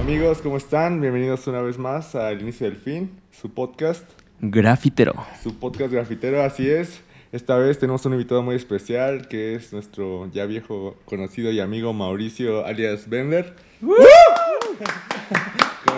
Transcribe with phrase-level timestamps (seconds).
[0.00, 1.00] Amigos, ¿cómo están?
[1.00, 4.04] Bienvenidos una vez más al Inicio del Fin, su podcast,
[4.40, 5.14] Grafitero.
[5.42, 7.02] su podcast grafitero, así es.
[7.32, 11.92] Esta vez tenemos un invitado muy especial que es nuestro ya viejo conocido y amigo
[11.92, 13.54] Mauricio alias Bender.
[13.80, 13.96] ¿Cómo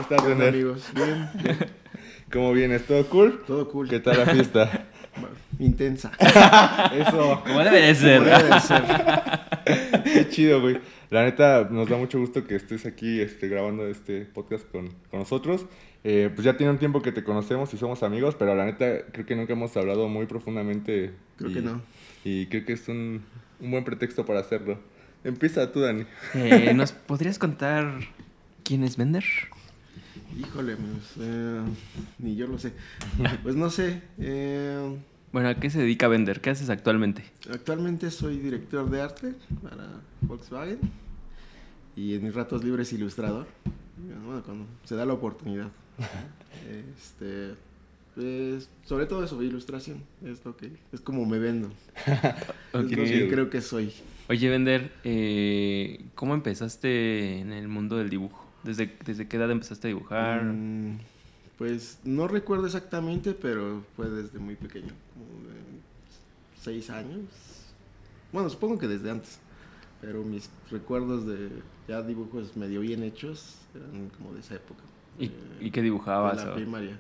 [0.01, 0.49] estás, Bender?
[0.49, 0.85] amigos?
[0.95, 1.59] Bien, bien,
[2.31, 2.87] ¿Cómo vienes?
[2.87, 3.43] ¿Todo cool?
[3.47, 3.89] todo cool.
[3.89, 4.87] ¿Qué tal la fiesta?
[5.65, 6.11] Intensa.
[6.95, 8.19] Eso, Como debe de ser.
[8.19, 8.83] Como debe de ser.
[10.05, 10.81] qué chido, güey.
[11.11, 15.21] La neta, nos da mucho gusto que estés aquí este, grabando este podcast con, con
[15.21, 15.67] nosotros.
[16.05, 18.87] Eh, pues ya tiene un tiempo que te conocemos y somos amigos, pero la neta
[19.13, 21.13] creo que nunca hemos hablado muy profundamente.
[21.37, 21.81] Creo y- que no.
[22.25, 23.23] Y creo que es un,
[23.61, 24.79] un buen pretexto para hacerlo.
[25.25, 26.05] Empieza tú, Dani.
[26.35, 28.01] Eh, ¿Nos podrías contar
[28.65, 29.25] quién es Bender?
[30.39, 31.13] Híjole, amigos.
[31.21, 31.61] eh,
[32.19, 32.73] ni yo lo sé.
[33.43, 34.01] Pues no sé.
[34.19, 34.97] eh,
[35.33, 36.43] Bueno, ¿a qué se dedica Bender?
[36.43, 37.25] ¿Qué haces actualmente?
[37.51, 39.89] actualmente soy director de arte para
[40.21, 40.79] Volkswagen.
[41.97, 43.47] Y en mis ratos libres ilustrador.
[44.25, 45.71] Bueno, cuando se da la oportunidad.
[46.97, 47.55] Este.
[48.15, 50.03] Pues, sobre todo eso, ilustración.
[50.23, 50.71] Es lo que.
[50.93, 51.69] Es como me vendo.
[52.73, 52.91] Ok.
[52.91, 53.93] Es lo que creo que soy.
[54.29, 58.47] Oye, Bender, eh, ¿cómo empezaste en el mundo del dibujo?
[58.63, 60.45] ¿Desde, ¿Desde qué edad empezaste a dibujar?
[60.45, 60.99] Mm,
[61.63, 65.61] pues no recuerdo exactamente, pero fue desde muy pequeño, como de
[66.61, 67.23] seis años.
[68.33, 69.39] Bueno, supongo que desde antes,
[70.01, 71.51] pero mis recuerdos de
[71.87, 74.81] ya dibujos medio bien hechos eran como de esa época.
[75.21, 76.45] ¿Y, eh, y qué dibujabas?
[76.45, 76.99] la o- primaria.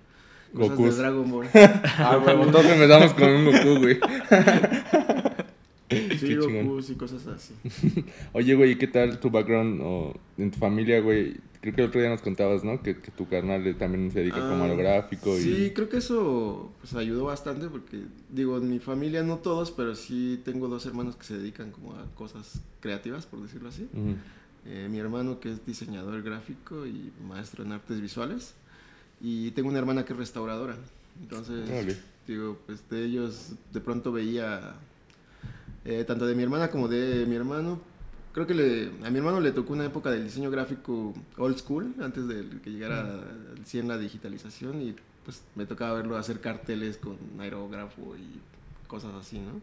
[0.54, 0.96] Cosas Gokus.
[0.96, 1.48] de Dragon Ball.
[1.98, 3.94] Ah, bueno, entonces empezamos con un Goku, güey.
[5.90, 6.68] sí, Qué chingón.
[6.68, 7.54] Gokus y cosas así.
[8.32, 11.34] Oye, güey, ¿y ¿qué tal tu background o en tu familia, güey?
[11.62, 12.82] Creo que el otro día nos contabas, ¿no?
[12.82, 15.42] Que, que tu carnal también se dedica como a lo Ah, gráfico y...
[15.42, 19.94] Sí, creo que eso pues, ayudó bastante porque, digo, en mi familia no todos, pero
[19.94, 23.88] sí tengo dos hermanos que se dedican como a cosas creativas, por decirlo así.
[23.92, 24.16] Ujú.
[24.66, 28.54] Eh, mi hermano que es diseñador gráfico y maestro en artes visuales.
[29.20, 30.76] Y tengo una hermana que es restauradora.
[31.20, 31.96] Entonces,
[32.26, 34.74] digo, pues de ellos de pronto veía,
[35.84, 37.80] eh, tanto de mi hermana como de mi hermano,
[38.32, 41.94] creo que le, a mi hermano le tocó una época del diseño gráfico old school,
[42.00, 44.94] antes de que llegara al 100 la digitalización y
[45.24, 48.40] pues me tocaba verlo hacer carteles con aerógrafo y
[48.88, 49.60] cosas así, ¿no?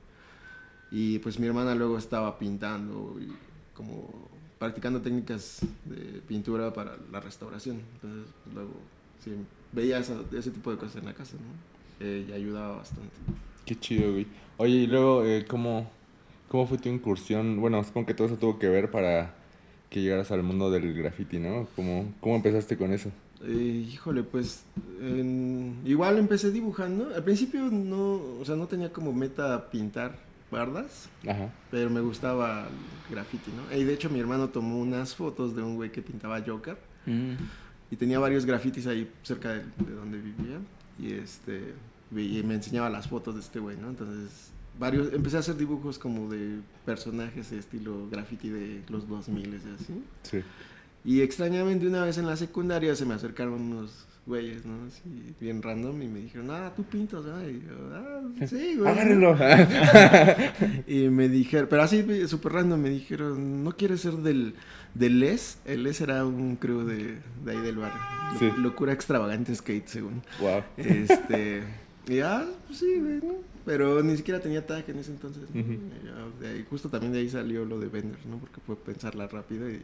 [0.92, 3.32] Y pues mi hermana luego estaba pintando y
[3.76, 4.10] como
[4.58, 7.82] practicando técnicas de pintura para la restauración.
[7.96, 8.72] Entonces luego
[9.24, 9.32] sí,
[9.72, 12.06] veía esa- ese tipo de cosas en la casa, ¿no?
[12.06, 13.12] Eh, y ayudaba bastante.
[13.66, 14.26] Qué chido, güey.
[14.58, 15.92] Oye, y luego, eh, ¿cómo,
[16.50, 17.60] ¿cómo fue tu incursión?
[17.62, 19.36] Bueno, supongo que todo eso tuvo que ver para
[19.90, 21.68] que llegaras al mundo del graffiti, ¿no?
[21.76, 23.10] ¿Cómo, cómo empezaste con eso?
[23.44, 24.64] Eh, híjole, pues
[25.02, 27.10] en- igual empecé dibujando.
[27.16, 30.18] Al principio no, o sea, no tenía como meta pintar
[30.52, 31.52] bardas, Ajá.
[31.72, 32.68] pero me gustaba
[33.08, 33.76] el graffiti, ¿no?
[33.78, 36.78] Y de hecho mi hermano tomó unas fotos de un güey que pintaba Joker.
[37.06, 37.34] Mm.
[37.92, 40.60] Y tenía varios grafitis ahí cerca de, de donde vivía.
[41.00, 41.74] Y este
[42.12, 43.90] y me enseñaba las fotos de este güey, ¿no?
[43.90, 49.48] Entonces, varios empecé a hacer dibujos como de personajes de estilo graffiti de los 2000
[49.54, 50.04] y así.
[50.24, 50.40] Sí.
[51.06, 54.86] Y extrañamente una vez en la secundaria se me acercaron unos güeyes, ¿no?
[54.86, 58.92] Así bien random y me dijeron, "Ah, tú pintas, ¿no?" Y yo, "Ah, sí, güey."
[58.92, 59.36] Agárrenlo.
[60.88, 64.56] Y me dijeron, pero así súper random, me dijeron, ¿no quieres ser del,
[64.94, 65.60] del Les?
[65.66, 68.00] El Les era un crew de, de ahí del barrio.
[68.34, 68.52] Lo- Sí.
[68.62, 70.22] Locura extravagante skate, según.
[70.40, 70.62] wow.
[70.78, 71.64] Este,
[72.08, 73.34] y ah, pues sí, güey, ¿no?
[73.70, 75.44] Pero ni siquiera tenía tag en ese entonces.
[75.54, 75.62] ¿no?
[75.62, 78.38] Y ahí- justo también de ahí salió lo de Bender, ¿no?
[78.40, 79.84] Porque fue pensarla rápido y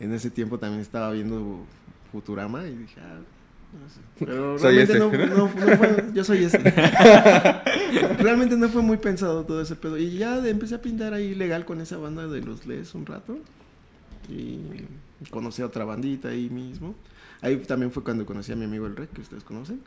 [0.00, 1.64] en ese tiempo también estaba viendo
[2.10, 3.20] Futurama y dije, ah,
[3.80, 4.00] no sé.
[4.26, 4.92] Pero Soy realmente
[5.26, 5.28] ese.
[5.28, 6.58] no, no- no fue, yo soy ese.
[8.18, 9.96] realmente no fue muy pensado todo ese pedo.
[9.98, 13.38] Y ya empecé a pintar ahí legal con esa banda de los Les un rato.
[14.28, 14.58] Y
[15.30, 16.94] conocí a otra bandita ahí mismo.
[17.40, 19.80] Ahí también fue cuando conocí a mi amigo el Rec, que ustedes conocen.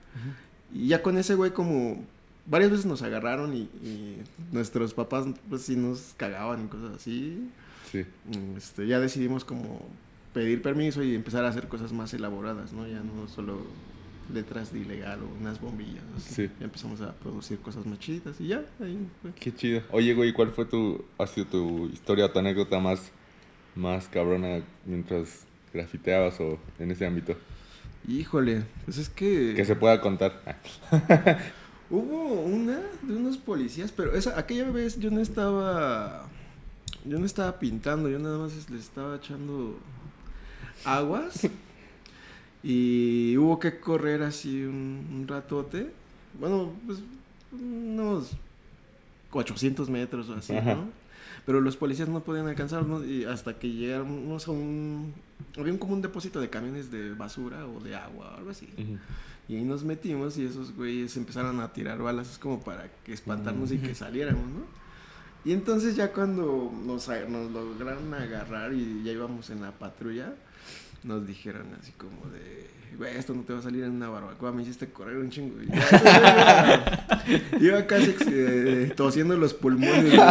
[0.73, 2.03] Y ya con ese güey como
[2.47, 4.17] varias veces nos agarraron y, y
[4.51, 7.49] nuestros papás pues sí nos cagaban y cosas así.
[7.91, 8.05] Sí.
[8.25, 9.85] Mm, Este, ya decidimos como
[10.33, 12.87] pedir permiso y empezar a hacer cosas más elaboradas, ¿no?
[12.87, 13.59] Ya no solo
[14.33, 16.03] letras de ilegal o unas bombillas.
[16.15, 16.33] así.
[16.47, 16.49] Sí.
[16.59, 19.31] Ya empezamos a producir cosas más chidas y ya, ahí fue.
[19.39, 19.81] Qué chido.
[19.91, 23.11] Oye, güey, ¿cuál fue tu, ha sido tu historia, tu anécdota más,
[23.75, 27.35] más cabrona mientras grafiteabas o en ese ámbito?
[28.07, 29.53] Híjole, pues es que...
[29.55, 30.41] Que se pueda contar.
[31.89, 36.27] Hubo una de unos policías, pero esa, aquella vez yo no estaba.
[37.05, 39.77] Yo no estaba pintando, yo nada más le estaba echando
[40.85, 41.47] aguas.
[42.63, 45.91] Y hubo que correr así un, un ratote.
[46.37, 46.99] Bueno, pues
[47.51, 48.31] unos
[49.31, 50.75] 800 metros o así, Ajá.
[50.75, 50.89] ¿no?
[51.45, 55.13] Pero los policías no podían alcanzarnos y hasta que llegamos a un,
[55.57, 58.67] había un, como un depósito de camiones de basura o de agua o algo así.
[58.77, 58.97] Ujú.
[59.49, 63.13] Y ahí nos metimos y esos güeyes empezaron a tirar balas es como para que
[63.13, 64.65] espantarnos y que saliéramos, ¿no?
[65.45, 70.33] Y entonces ya cuando nos, lograron agarrar y ya íbamos en la patrulla,
[71.03, 74.51] nos dijeron así como de, güey, esto no te va a salir en una barbacoa,
[74.51, 75.63] me hiciste correr un chingo.
[75.63, 77.15] Y ya,
[77.59, 80.13] iba, iba casi eh, tosiendo los pulmones.
[80.13, 80.27] güey.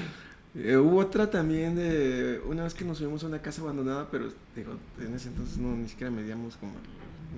[0.56, 4.28] Eh, hubo otra también de una vez que nos subimos a una casa abandonada, pero
[4.54, 6.72] digo, en ese entonces no ni siquiera medíamos como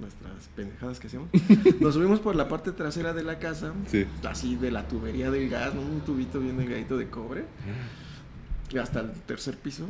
[0.00, 1.30] nuestras pendejadas que hacíamos.
[1.80, 4.04] Nos subimos por la parte trasera de la casa, Sí.
[4.28, 5.80] así de la tubería del gas, ¿no?
[5.80, 7.46] un tubito bien delgadito de cobre,
[8.78, 9.86] hasta el tercer piso.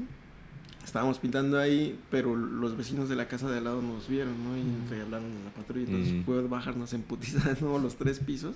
[0.85, 4.57] Estábamos pintando ahí, pero los vecinos de la casa de al lado nos vieron, ¿no?
[4.57, 6.23] Y nos hablaron a la patrulla, entonces Mm.
[6.25, 8.55] fue bajarnos en putiza de nuevo los tres pisos.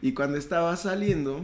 [0.00, 1.40] Y cuando estaba saliendo,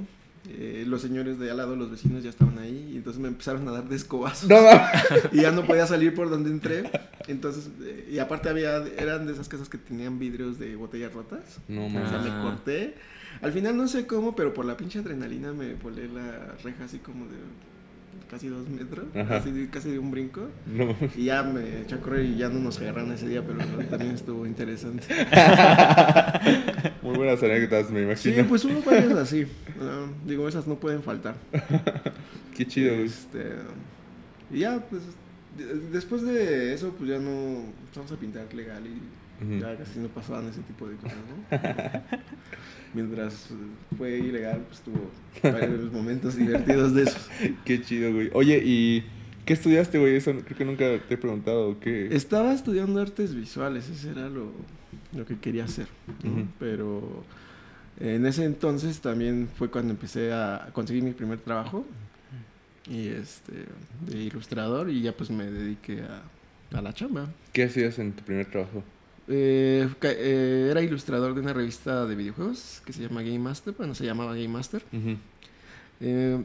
[0.48, 3.66] eh, los señores de al lado, los vecinos ya estaban ahí, y entonces me empezaron
[3.68, 4.48] a dar de escobazos.
[4.48, 4.90] No, mames.
[5.32, 6.90] y ya no podía salir por donde entré.
[7.28, 11.58] Entonces, eh, y aparte había, eran de esas casas que tenían vidrios de botellas rotas.
[11.68, 12.32] No, O sea, mames.
[12.32, 12.94] me corté.
[13.42, 16.98] Al final no sé cómo, pero por la pinche adrenalina me volé la reja así
[16.98, 17.36] como de
[18.30, 20.48] casi dos metros, de- casi de un brinco.
[20.66, 20.96] No.
[21.16, 23.58] Y ya me eché a correr y ya no nos agarraron ese día, pero
[23.90, 25.04] también estuvo interesante.
[27.02, 28.48] Muy buenas anécdotas, me Sí, imagino.
[28.48, 29.46] pues hubo varias así.
[29.80, 31.36] Ah, digo, esas no pueden faltar.
[32.56, 32.94] Qué chido.
[32.94, 33.52] Este,
[34.52, 35.02] y ya, pues,
[35.58, 40.08] de- después de eso, pues ya no empezamos a pintar legal y ya casi no
[40.08, 41.58] pasaban ese tipo de cosas, ¿no?
[42.94, 43.54] Mientras eh,
[43.98, 45.10] fue ilegal, pues tuvo
[45.42, 47.28] varios momentos divertidos de esos.
[47.64, 48.30] Qué chido, güey.
[48.32, 49.04] Oye, ¿y
[49.44, 50.14] qué estudiaste, güey?
[50.16, 51.78] Eso creo que nunca te he preguntado.
[51.80, 52.14] ¿Qué?
[52.14, 54.52] Estaba estudiando artes visuales, ese era lo,
[55.12, 55.88] lo que quería hacer.
[56.60, 57.24] Pero
[58.00, 61.84] en ese entonces también fue cuando empecé a conseguir mi primer trabajo
[62.88, 63.52] y este
[64.06, 67.28] de ilustrador y ya pues me dediqué a, a la chamba.
[67.52, 68.82] ¿Qué hacías en tu primer trabajo?
[69.26, 73.94] Eh, eh, era ilustrador de una revista de videojuegos que se llama Game Master, bueno,
[73.94, 74.82] se llamaba Game Master.
[76.00, 76.42] Eh,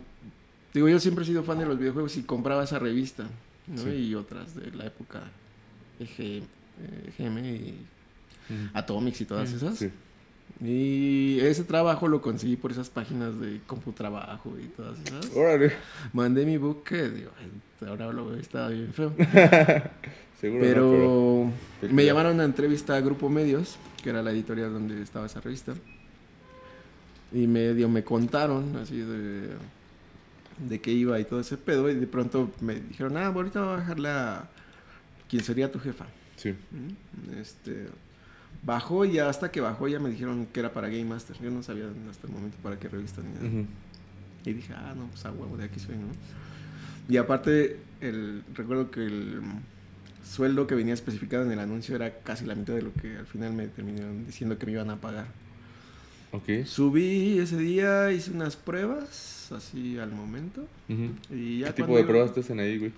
[0.74, 3.28] digo, yo siempre he sido fan de los videojuegos y compraba esa revista,
[3.68, 3.82] ¿no?
[3.82, 3.90] Sí.
[3.90, 5.24] Y otras de la época
[6.00, 6.44] EG, eh,
[7.18, 7.76] EGM y.
[8.74, 9.78] Atomics y todas esas.
[9.78, 9.92] Sí.
[10.62, 15.34] Y ese trabajo lo conseguí por esas páginas de Computrabajo y todas esas.
[15.36, 15.72] Órale.
[16.12, 17.32] Mandé mi book que, digo,
[17.88, 19.14] ahora lo veo, estaba bien feo.
[20.40, 21.94] Seguro Pero, no, pero...
[21.94, 25.74] me llamaron a entrevista a Grupo Medios, que era la editorial donde estaba esa revista.
[27.34, 29.50] Y medio me contaron así de,
[30.60, 31.90] de qué iba y todo ese pedo.
[31.90, 34.50] Y de pronto me dijeron, ah, ahorita va a bajar la...
[35.30, 36.06] ¿Quién sería tu jefa?
[36.38, 36.56] Sí.
[37.38, 37.88] Este,
[38.64, 41.38] bajó y hasta que bajó ya me dijeron que era para Game Master.
[41.42, 43.68] Yo no sabía hasta el momento para qué revista ni nada.
[44.46, 46.08] Y dije, ah, no, pues a huevo, de aquí soy, ¿no?
[47.08, 49.42] Y aparte, el, recuerdo que el
[50.24, 53.26] sueldo que venía especificado en el anuncio era casi la mitad de lo que al
[53.26, 55.28] final me terminaron diciendo que me iban a pagar.
[56.32, 56.66] Ok.
[56.66, 60.68] Subí ese día, hice unas pruebas, así al momento.
[60.88, 61.10] Ujú.
[61.36, 62.92] Y ya ¿Qué tipo de pruebas te hacen ahí, güey?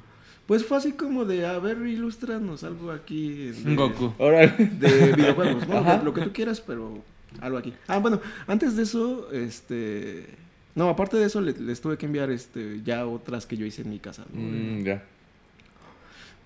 [0.47, 3.51] Pues fue así como de, a ver, ilústranos algo aquí.
[3.51, 4.13] de- Goku.
[4.19, 5.77] De videojuegos, ¿no?
[5.77, 6.01] Ajá.
[6.03, 7.01] Lo que tú quieras, pero
[7.39, 7.73] algo aquí.
[7.87, 10.27] Ah, bueno, antes de eso, este...
[10.75, 13.81] No, aparte de eso, le- les tuve que enviar este, ya otras que yo hice
[13.83, 14.25] en mi casa.
[14.33, 14.41] ¿no?
[14.41, 15.03] Mm, ya.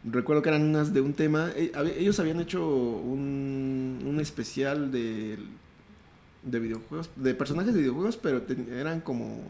[0.04, 1.50] Recuerdo que eran unas de un tema.
[1.56, 5.38] eh, ellos habían hecho un, un especial de,
[6.44, 9.42] de videojuegos, de personajes de videojuegos, pero ten- eran como,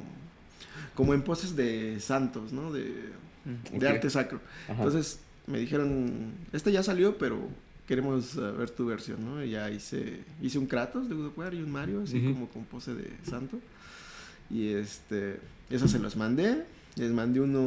[0.93, 2.71] como en poses de santos, ¿no?
[2.71, 3.11] De,
[3.45, 3.77] Mm.
[3.79, 4.39] de arte sacro.
[4.67, 4.73] Ajá.
[4.83, 7.47] Entonces me dijeron, este ya salió, pero
[7.87, 9.43] queremos eh, ver tu versión, ¿no?
[9.43, 12.33] Y ya hice, hice un Kratos de God of War y un Mario, así Ujú.
[12.33, 13.59] como con pose de santo.
[14.49, 16.65] Y este, eso se los mandé.
[16.97, 17.61] Les mandé uno,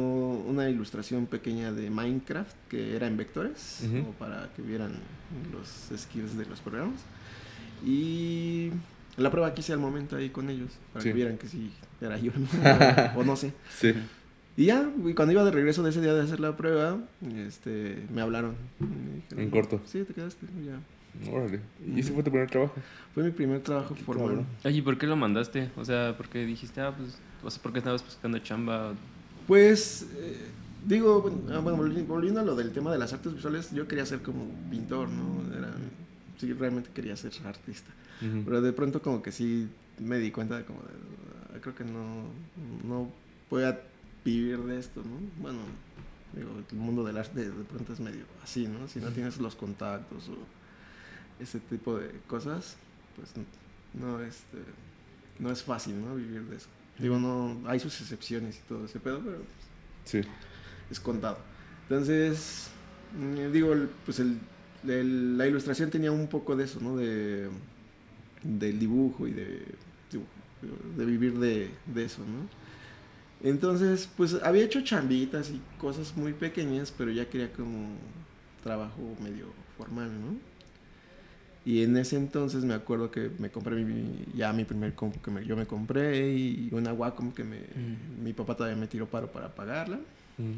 [0.47, 3.99] una ilustración pequeña de Minecraft que era en vectores, Ujú.
[3.99, 4.91] como para que vieran
[5.53, 6.99] los skills de los programas.
[7.85, 8.71] Y
[9.17, 11.09] la prueba que hice al momento ahí con ellos, para Sí.
[11.09, 11.71] que vieran que sí
[12.01, 12.47] era yo, ¿no?
[13.19, 13.53] o no sé.
[13.77, 13.93] Sí.
[14.59, 16.97] Y ya, y cuando iba de regreso de ese día de hacer la prueba,
[17.47, 18.55] este, me hablaron.
[18.79, 19.79] Me dijeron, En corto.
[19.85, 21.31] Sí, te quedaste, ya.
[21.31, 21.61] Órale.
[21.87, 22.73] ¿Y ese fue tu primer trabajo?
[23.13, 24.45] Fue mi primer trabajo formal.
[24.65, 25.71] Oye, ¿y por qué lo mandaste?
[25.77, 28.95] O sea, ¿por qué dijiste, ah, pues, o sea, ¿por qué estabas buscando chamba?
[29.47, 30.37] Pues, eh,
[30.85, 33.87] digo, bueno, ah, bueno, volvi- volviendo a lo del tema de las artes visuales, yo
[33.87, 35.55] quería ser como pintor, ¿no?
[35.57, 35.71] Era,
[36.37, 37.91] sí, realmente quería ser artista.
[38.21, 38.43] Ujú.
[38.43, 40.89] Pero de pronto como que sí me di cuenta de como de,
[41.55, 42.25] ah, creo que no,
[42.85, 43.09] no
[43.49, 43.79] voy a
[44.25, 45.19] vivir de esto, ¿no?
[45.41, 45.59] Bueno,
[46.33, 48.87] digo, el mundo del arte de pronto es medio así, ¿no?
[48.87, 50.37] Si no tienes los contactos o
[51.41, 52.75] ese tipo de cosas,
[53.15, 53.29] pues
[53.93, 54.57] no, este,
[55.39, 56.15] no es fácil, ¿no?
[56.15, 56.67] Vivir de eso.
[56.97, 59.37] Digo, no, hay sus excepciones y todo ese pedo, pero
[60.05, 60.21] Sí.
[60.91, 61.37] es contado.
[61.83, 62.69] Entonces,
[63.17, 63.73] mm, digo,
[64.05, 64.37] pues el,
[64.87, 66.97] el- la ilustración tenía un poco de eso, ¿no?
[66.97, 67.49] De,
[68.43, 69.65] del dibujo y de,
[70.11, 70.25] digo,
[70.97, 72.58] de vivir de, de eso, ¿no?
[73.41, 77.95] Entonces, pues había hecho chambitas y cosas muy pequeñas, pero ya quería como
[78.63, 79.45] trabajo medio
[79.77, 80.37] formal, ¿no?
[81.65, 85.29] Y en ese entonces me acuerdo que me compré mi- ya mi primer compu que
[85.31, 88.23] me- yo me compré y una Wacom que me, Mm.
[88.23, 89.99] mi papá todavía me tiró paro para pagarla.
[90.37, 90.55] Ujú.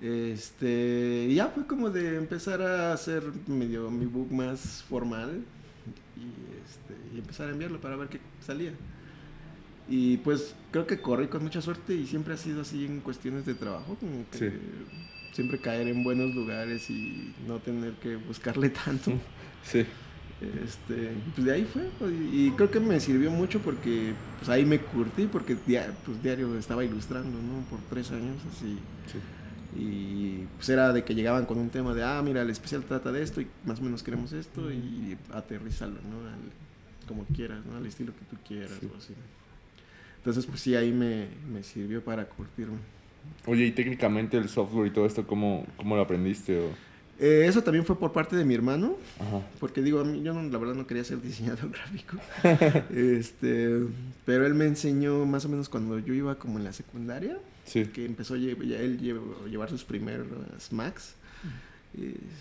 [0.00, 5.42] Este, ya fue como de empezar a hacer medio mi book más formal
[6.16, 6.28] y,
[6.64, 8.72] este, y empezar a enviarlo para ver qué salía.
[9.88, 13.46] Y pues creo que corrí con mucha suerte y siempre ha sido así en cuestiones
[13.46, 14.56] de trabajo, como que Sí.
[15.32, 19.12] siempre caer en buenos lugares y no tener que buscarle tanto.
[19.64, 19.84] Sí.
[20.40, 24.64] Este, pues de ahí fue, pues, y, creo que me sirvió mucho porque pues ahí
[24.64, 27.64] me curtí, porque pues, diario estaba ilustrando, ¿no?
[27.68, 28.78] Por tres años, así.
[29.10, 29.18] Sí.
[29.80, 33.10] Y pues era de que llegaban con un tema de, ah, mira, el especial trata
[33.10, 36.20] de esto y más o menos queremos esto y aterrizarlo, ¿no?
[36.28, 37.76] Al- como quieras, ¿no?
[37.76, 38.86] Al estilo que tú quieras Sí.
[38.92, 39.14] o así.
[40.28, 42.76] Entonces, pues sí, ahí me, me sirvió para curtirme.
[43.46, 46.58] Oye, y técnicamente el software y todo esto, ¿cómo, cómo lo aprendiste?
[46.58, 46.68] O...
[47.18, 49.40] Eh, eso también fue por parte de mi hermano, Ajá.
[49.58, 52.18] porque digo, a mí, yo no, la verdad no quería ser diseñador gráfico.
[52.94, 53.70] este,
[54.26, 57.86] pero él me enseñó más o menos cuando yo iba como en la secundaria, Sí.
[57.86, 58.98] que empezó ya él
[59.50, 60.26] llevar sus primeros
[60.72, 61.14] Macs.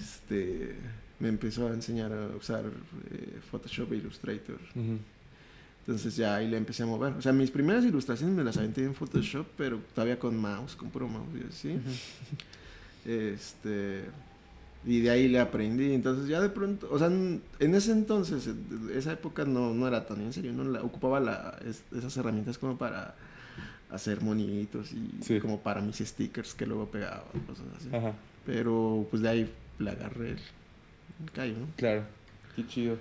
[0.01, 0.75] Este,
[1.19, 4.59] me empezó a enseñar a usar eh, Photoshop e Illustrator.
[4.75, 4.97] Ujú.
[5.87, 7.13] Entonces ya ahí le empecé a mover.
[7.13, 10.89] O sea, mis primeras ilustraciones me las aventé en Photoshop, pero todavía con mouse, con
[10.89, 11.79] puro mouse, y así.
[13.05, 14.03] Este.
[14.85, 15.93] Y de ahí le aprendí.
[15.93, 19.87] Entonces ya de pronto, o sea, en en ese entonces, en esa época no, no
[19.87, 23.15] era tan en serio, no la, ocupaba la, es- esas herramientas como para
[23.89, 25.39] hacer monitos y Sí.
[25.39, 27.89] como para mis stickers que luego pegaba, cosas así.
[27.95, 28.13] Ajá.
[28.45, 30.39] Pero pues de ahí le agarré el,
[31.23, 31.67] el callo, ¿no?
[31.77, 32.03] Claro.
[32.55, 32.97] Qué chido.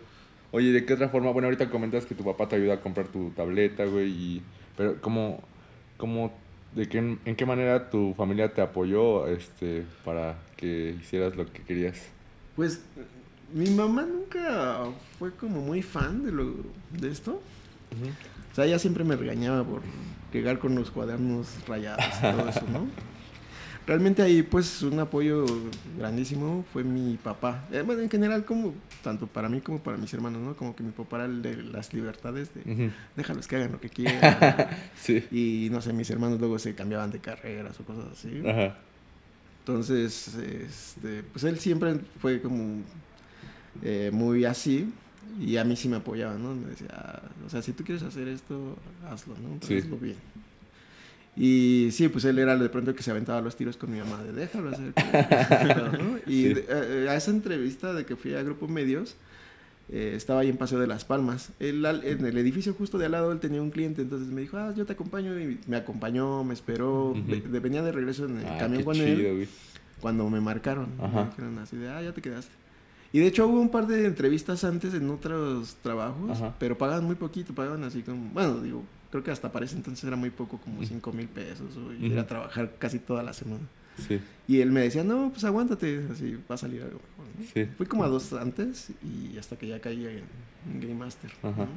[0.53, 1.31] Oye, ¿de qué otra forma?
[1.31, 4.43] Bueno, ahorita comentas que tu papá te ayuda a comprar tu tableta, güey, y...
[4.77, 5.43] Pero, ¿cómo,
[5.97, 6.33] cómo,
[6.75, 11.63] de qué, en qué manera tu familia te apoyó, este, para que hicieras lo que
[11.63, 12.09] querías?
[12.55, 12.83] Pues
[13.53, 14.85] mi mamá nunca
[15.19, 16.55] fue como muy fan de, lo,
[16.91, 17.41] de esto.
[18.53, 19.83] O sea, ella siempre me regañaba por
[20.33, 22.87] llegar con los cuadernos rayados y todo eso, ¿no?
[23.87, 25.47] Realmente ahí, pues, un apoyo
[25.97, 27.65] grandísimo fue mi papá.
[27.71, 28.75] Eh, bueno, en general, como,
[29.05, 30.57] tanto para mí como para mis hermanos, ¿no?
[30.57, 33.89] Como que mi papá era el de las libertades de déjalos que hagan lo que
[33.91, 34.67] quieran.
[35.01, 35.25] Sí.
[35.31, 38.43] y, no sé, mis hermanos luego se cambiaban de carreras o cosas así.
[38.45, 38.77] Ajá.
[39.61, 42.83] Entonces, este, pues él siempre fue como
[43.83, 44.93] eh, muy así
[45.41, 46.55] y a mí sí me apoyaba, ¿no?
[46.55, 48.77] Me decía, "Ah, o sea, si tú quieres hacer esto,
[49.09, 49.59] hazlo, ¿no?
[49.61, 49.79] Pero Sí.
[49.79, 50.17] hazlo bien.
[51.37, 53.93] Y sí, pues él era el de pronto el que se aventaba los tiros con
[53.93, 54.93] mi mamá, de déjalo hacer.
[56.01, 56.19] ¿no?
[56.27, 56.55] Y Sí.
[56.55, 59.17] de- eh, a esa entrevista de que fui a Grupo Medios,
[59.91, 61.51] eh, estaba ahí en Paseo de las Palmas.
[61.61, 64.41] Él, al- en el edificio justo de al lado, él tenía un cliente, entonces me
[64.41, 65.39] dijo, ah, yo te acompaño.
[65.39, 67.15] Y me acompañó, me esperó.
[67.29, 69.49] De- venía de regreso en el Ah, camión con chido, él güey.
[70.01, 70.89] cuando me marcaron.
[70.99, 71.25] Ajá.
[71.25, 72.53] Me dijeron así de, ah, ya te quedaste.
[73.13, 76.55] Y de hecho hubo un par de entrevistas antes en otros trabajos, Ajá.
[76.59, 80.05] pero pagaban muy poquito, pagaban así como, bueno, digo, creo que hasta para ese entonces
[80.05, 80.87] era muy poco, como Ujú.
[80.87, 83.63] 5 mil pesos, o ir a trabajar casi toda la semana.
[84.07, 84.21] Sí.
[84.47, 87.27] Y él me decía, no, pues aguántate, así va a salir algo mejor.
[87.39, 87.47] ¿no?
[87.55, 87.65] Sí.
[87.79, 91.31] Fui como a dos antes y hasta que ya caí en, Game Master.
[91.43, 91.65] Ajá.
[91.65, 91.69] ¿no?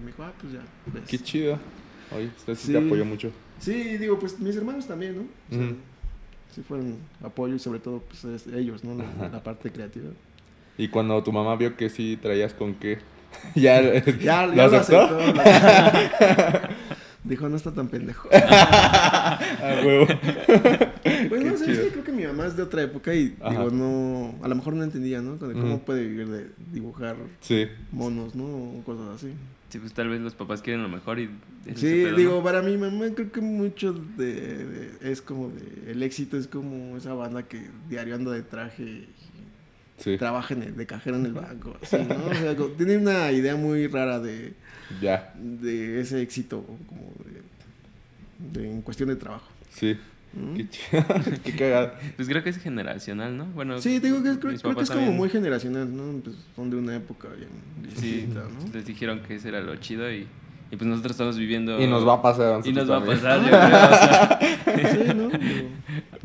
[0.00, 0.60] Y me dijo, ah, pues ya.
[0.92, 1.04] ves".
[1.06, 1.58] Qué chido.
[2.16, 2.72] Oye, usted sí, Sí.
[2.72, 3.30] te apoyó mucho.
[3.60, 5.22] Sí, digo, pues mis hermanos también, ¿no?
[5.22, 5.72] O sea.
[6.54, 8.94] Sí fueron apoyo y sobre todo pues es- ellos, ¿no?
[8.94, 10.10] La, la parte creativa.
[10.76, 12.98] Y cuando tu mamá vio que sí traías con qué,
[13.54, 15.00] ya, Ya, ¿lo ya lo aceptó?
[15.00, 15.32] aceptó.
[15.32, 16.68] lo aceptó.
[17.24, 18.28] Dijo, no está tan pendejo.
[19.64, 20.06] Ah, huevo.
[21.28, 21.84] Pues no sé, chido.
[21.84, 23.50] sí, creo que mi mamá es de otra época y Ajá.
[23.50, 25.36] digo, no, a lo mejor no entendía, ¿no?
[25.36, 27.68] De cómo puede vivir de dibujar Sí.
[27.92, 28.44] monos, ¿no?
[28.44, 29.32] O cosas así.
[29.68, 31.30] Sí, pues tal vez los papás quieren lo mejor y...
[31.76, 32.42] Sí, pedo, digo, ¿no?
[32.42, 34.34] para mi mamá creo que mucho de,
[34.64, 38.82] de- es como de, el éxito es como esa banda que diario anda de traje
[38.82, 39.08] y
[40.02, 40.16] Sí.
[40.18, 42.26] trabaja en el- de cajero en el banco, así, ¿no?
[42.30, 44.52] O sea, tiene una idea muy rara de,
[45.00, 45.32] Ya.
[45.38, 49.48] de ese éxito como de, de- en cuestión de trabajo.
[49.70, 49.96] Sí.
[50.34, 50.54] ¿no?
[51.44, 51.92] Qué cagado.
[52.16, 53.44] Pues creo que es generacional, ¿no?
[53.46, 56.20] Bueno, Sí, digo que creo, que es como también- muy generacional, ¿no?
[56.22, 57.50] Pues son de una época bien
[57.96, 58.72] Sí, distinta, ¿no?
[58.72, 60.26] les dijeron que ese era lo chido y,
[60.70, 61.78] y pues nosotros estamos viviendo...
[61.80, 62.60] Y nos va a pasar.
[62.66, 64.38] Y nos va a pasar, yo creo, o sea,
[64.92, 65.28] Sí, ¿no?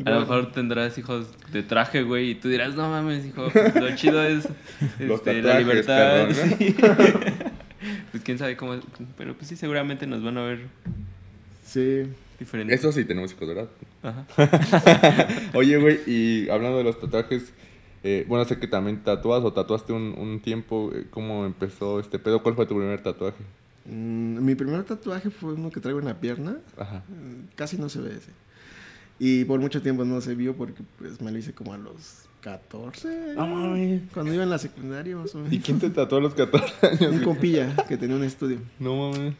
[0.06, 3.48] A lo mejor tendrás hijos de traje, güey, y tú dirás, no mames, hijo,
[3.80, 4.48] lo chido es
[5.00, 6.28] este, la libertad.
[6.28, 6.58] perrón, ¿no?
[6.58, 6.76] sí.
[8.12, 8.76] pues quién sabe cómo,
[9.18, 10.68] pero pues sí, seguramente nos van a ver
[11.66, 12.04] Sí.
[12.40, 12.80] diferentes.
[12.80, 13.68] Eso sí tenemos hijos, ¿verdad?
[14.04, 14.26] Ajá.
[15.54, 17.52] Oye, güey, y hablando de los tatuajes,
[18.04, 20.92] eh, bueno, sé que también tatuas o tatuaste un, un tiempo.
[20.94, 22.42] eh, ¿Cómo empezó este pedo?
[22.44, 23.38] ¿Cuál fue tu primer tatuaje?
[23.86, 26.58] Mm, mi primer tatuaje fue uno que traigo en la pierna.
[26.78, 27.04] Ajá.
[27.56, 28.32] Casi no se ve ese.
[29.20, 32.24] Y por mucho tiempo no se vio porque pues me lo hice como a los
[32.42, 33.34] 14.
[33.36, 34.02] No mames.
[34.14, 35.54] Cuando iba en la secundaria más o menos.
[35.54, 37.12] ¿Y quién te tatuó a los 14 años?
[37.14, 38.60] Un compilla que tenía un estudio.
[38.80, 39.34] No mames.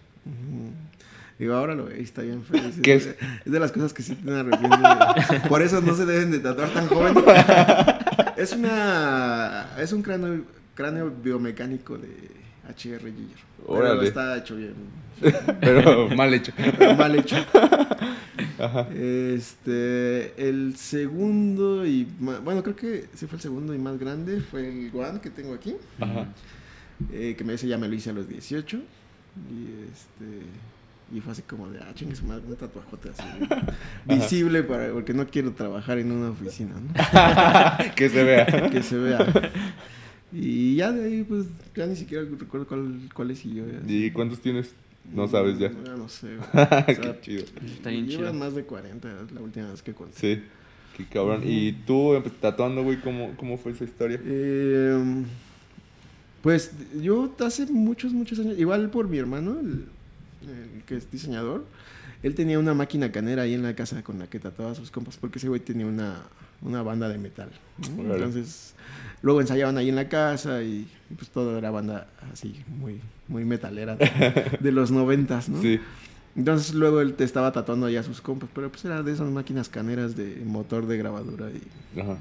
[1.40, 2.60] Digo, ahora lo veo y está bien feo.
[2.82, 3.06] ¿Qué es?
[3.06, 3.16] es?
[3.46, 4.76] es de las cosas que sí te arrepiento.
[4.78, 7.14] de- Por eso no se deben de tatuar tan joven.
[8.38, 9.68] Es una...
[9.80, 10.44] Es un cráneo,
[10.76, 12.08] cráneo biomecánico de
[12.70, 13.00] H.R.
[13.12, 13.38] Giger.
[13.68, 14.76] Pero está hecho bien.
[15.60, 16.52] Pero mal hecho.
[16.78, 17.36] pero mal hecho.
[18.60, 18.88] Ajá.
[18.94, 24.68] Este, el segundo y bueno, creo que sí fue el segundo y más grande fue
[24.68, 26.28] el Guan que tengo aquí, Ajá.
[27.12, 30.42] eh, que me ese ya me lo hice a los 18 y este
[31.16, 33.24] y fue así como de ah, chingue su madre, un tatuajote así
[34.06, 36.94] visible para porque no quiero trabajar en una oficina, ¿no?
[37.96, 38.70] que se vea.
[38.70, 39.26] que se vea.
[40.34, 41.46] Y ya de ahí pues
[41.76, 44.74] ya ni siquiera recuerdo cuál cuál es y yo ya- ¿Y cuántos tienes?
[45.14, 45.72] No sabes ya.
[45.72, 46.36] Ya no sé.
[46.36, 46.48] güey.
[46.54, 47.44] O sea, Qué chido.
[47.66, 48.34] Está bien llevan chido.
[48.34, 50.16] más de 40 es la última vez que conté.
[50.36, 50.44] Sí.
[50.98, 51.42] Qué cabrón.
[51.46, 53.00] ¿Y tú empe- tatuando, güey?
[53.02, 54.20] ¿Cómo, ¿Cómo fue esa historia?
[54.24, 55.24] Eh,
[56.42, 56.72] pues
[57.02, 59.86] yo hace muchos, muchos años, igual por mi hermano, el,
[60.48, 61.66] el que es diseñador,
[62.24, 64.92] él tenía una máquina canera ahí en la casa con la que tatuaba a sus
[64.92, 66.24] compas, porque ese güey tenía una,
[66.62, 67.50] una banda de metal.
[67.88, 68.74] Entonces,
[69.22, 73.46] luego ensayaban ahí en la casa y, y pues toda era banda así, muy, muy
[73.46, 75.62] metalera de, de los noventas, ¿no?
[75.62, 75.80] Sí.
[76.36, 79.30] Entonces luego él te estaba tatuando ahí a sus compas, pero pues era de esas
[79.32, 82.18] máquinas caneras de motor de grabadura y, Ajá.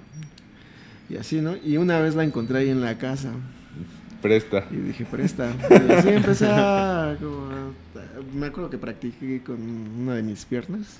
[1.10, 1.54] y así, ¿no?
[1.56, 3.30] Y una vez la encontré ahí en la casa.
[4.22, 4.64] Presta.
[4.70, 5.52] Y dije, presta.
[5.70, 10.98] Y así empecé a, como a- Me acuerdo que practiqué con una de mis piernas.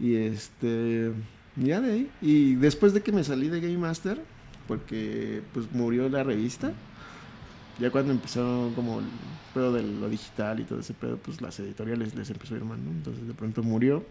[0.00, 1.12] Y este...
[1.56, 2.10] Ya de ahí.
[2.20, 4.20] Y después de que me salí de Game Master,
[4.66, 6.72] porque pues murió la revista,
[7.78, 9.06] ya cuando empezó como el
[9.52, 12.64] pedo de lo digital y todo ese pedo, pues las editoriales les empezó a ir
[12.64, 12.90] mal, ¿no?
[12.90, 14.04] Entonces de pronto murió.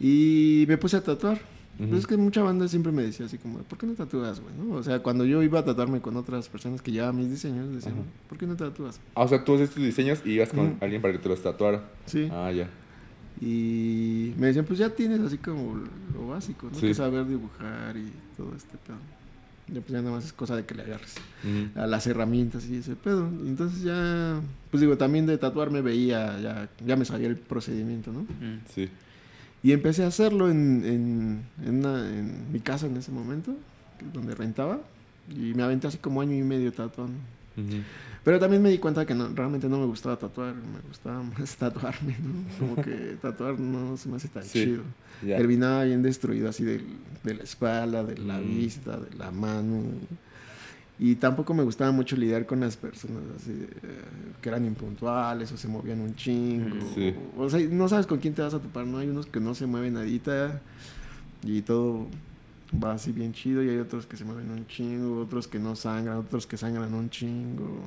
[0.00, 1.40] Y me puse a tatuar.
[1.76, 4.54] Pues es que mucha banda siempre me decía así como, ¿por qué no tatúas, güey?
[4.54, 4.76] ¿no?
[4.76, 7.94] O sea, cuando yo iba a tatuarme con otras personas que llevaban mis diseños, decían.
[8.28, 9.00] ¿por qué no tatúas?
[9.16, 11.42] Ah, o sea, tú haces tus diseños y ibas con alguien para que te los
[11.42, 11.82] tatuara.
[12.06, 12.28] Sí.
[12.30, 12.70] Ah, ya.
[13.40, 15.80] Y me decían, pues ya tienes así como
[16.14, 16.74] lo básico, ¿no?
[16.78, 16.86] Sí.
[16.88, 18.96] Que saber dibujar y todo este pedo.
[19.68, 21.80] Ya pues ya nada más es cosa de que le agarres Ujú.
[21.80, 23.28] a las herramientas y ese pedo.
[23.44, 28.12] Y entonces ya, pues digo, también de tatuarme veía, ya, ya me sabía el procedimiento,
[28.12, 28.20] ¿no?
[28.20, 28.60] Mm.
[28.74, 28.88] Sí.
[29.62, 33.56] Y empecé a hacerlo en, en, en, una- en mi casa en ese momento,
[34.12, 34.80] donde rentaba.
[35.34, 37.16] Y me aventé así como año y medio tatuando.
[37.56, 37.78] Ujú.
[38.24, 41.56] Pero también me di cuenta que no, realmente no me gustaba tatuar, me gustaba más
[41.58, 42.58] tatuarme, ¿no?
[42.58, 44.82] Como que tatuar no se me hace tan Sí, chido.
[45.22, 45.36] Ya.
[45.36, 46.86] Terminaba bien destruido así del-
[47.22, 48.46] de, la espalda, de la Mm.
[48.58, 49.82] vista, de la mano.
[50.98, 53.68] Y, y tampoco me gustaba mucho lidiar con las personas así de, eh,
[54.40, 56.76] que eran impuntuales o se movían un chingo.
[56.94, 57.14] Sí.
[57.36, 58.98] O, o sea, no sabes con quién te vas a topar, ¿no?
[58.98, 60.62] Hay unos que no se mueven nadita
[61.42, 62.06] y todo
[62.82, 65.76] va así bien chido y hay otros que se mueven un chingo, otros que no
[65.76, 67.80] sangran, otros que sangran un chingo.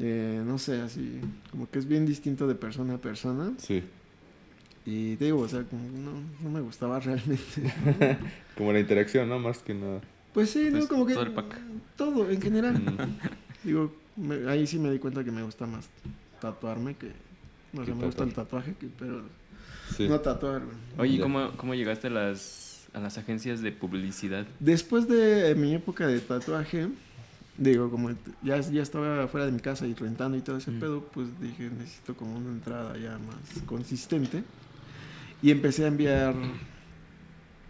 [0.00, 1.20] Eh, no sé, así,
[1.50, 3.52] como que es bien distinto de persona a persona.
[3.58, 3.82] Sí.
[4.86, 7.72] Y te digo, o sea, como no, no me gustaba realmente.
[8.56, 9.38] Como la interacción, ¿no?
[9.38, 10.00] Más que nada.
[10.32, 10.88] Pues sí, Pues ¿no?
[10.88, 11.58] Como que todo el pack.
[11.96, 12.74] todo en general.
[12.74, 13.18] Mm.
[13.64, 15.88] Digo, me- ahí sí me di cuenta que me gusta más
[16.40, 17.08] tatuarme que...
[17.74, 19.22] O Que sea, me gusta el tatuaje, que, pero
[19.96, 20.08] Sí.
[20.08, 20.62] no tatuar.
[20.64, 20.76] güey.
[20.98, 21.22] Oye, ¿y Ya.
[21.22, 24.46] ¿cómo, ¿cómo llegaste a las, a las agencias de publicidad?
[24.60, 26.88] Después de mi época de tatuaje,
[27.56, 28.10] digo, como
[28.42, 30.80] ya, ya estaba fuera de mi casa y rentando y todo ese Mm.
[30.80, 34.42] pedo, pues dije, necesito como una entrada ya más consistente.
[35.42, 36.34] Y empecé a enviar,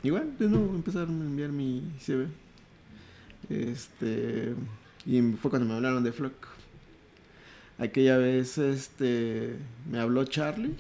[0.02, 2.26] igual, de nuevo, empezar a enviar mi CV.
[3.50, 4.54] Este,
[5.06, 6.34] y fue cuando me hablaron de Flock.
[7.78, 9.56] Aquella vez, este,
[9.90, 10.70] me habló Charlie.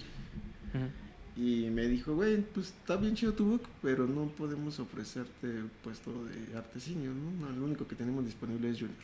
[0.74, 1.07] Ujú.
[1.38, 6.10] Y me dijo, güey, pues está bien chido tu book, pero no podemos ofrecerte puesto
[6.24, 7.46] de artesinio, ¿no?
[7.46, 8.96] No, Lo único que tenemos disponible es Junior.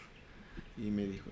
[0.77, 1.31] Y me dijo,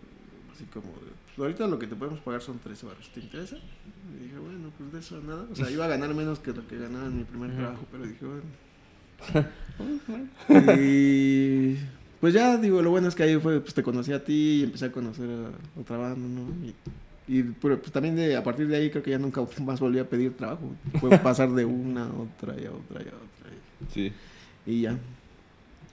[0.55, 3.57] así como, pues ahorita lo que te podemos pagar son 13 baros, ¿te interesa?
[3.57, 5.45] Y dije, bueno, pues de eso nada.
[5.51, 8.07] O sea, iba a ganar menos que lo que ganaba en mi primer trabajo, pero
[8.07, 8.45] dije, bueno.
[10.79, 11.79] y
[12.21, 14.63] pues ya, digo, lo bueno es que ahí fue, pues te conocí a ti y
[14.63, 16.43] empecé a conocer a otra banda, ¿no?
[16.65, 16.73] Y,
[17.29, 19.99] y pero, pues también de, a partir de ahí creo que ya nunca más volví
[19.99, 20.73] a pedir trabajo.
[21.01, 23.51] Fue pasar de una a otra y a otra y a otra.
[23.93, 24.13] Sí.
[24.67, 24.99] Y, y ya.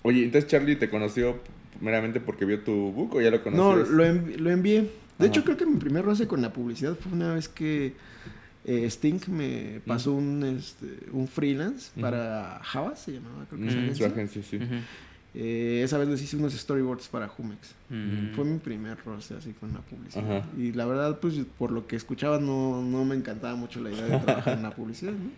[0.04, 1.40] Oye, entonces Charlie te conoció
[1.82, 3.90] meramente porque vio tu book o ya lo No, conocías?
[3.90, 4.82] lo, envi- lo envié.
[4.82, 4.88] De
[5.20, 5.26] Ajá.
[5.28, 7.94] hecho, creo que mi primer roce con la publicidad fue una vez que
[8.66, 13.70] eh, Sting me pasó un, este, un freelance para Java, se llamaba, creo que Ujú.
[13.92, 14.08] esa Su agencia.
[14.08, 14.60] agencia, sí.
[15.36, 17.76] Eh, esa vez les hice unos storyboards para Jumex.
[17.90, 18.34] Mm.
[18.34, 20.40] Fue mi primer roce así con la publicidad.
[20.40, 20.50] Ajá.
[20.58, 24.06] Y la verdad, pues por lo que escuchaba, no, no me encantaba mucho la idea
[24.06, 25.30] de trabajar en la publicidad, ¿no?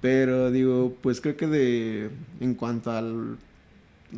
[0.00, 2.10] Pero digo, pues creo que de
[2.40, 3.38] en cuanto al,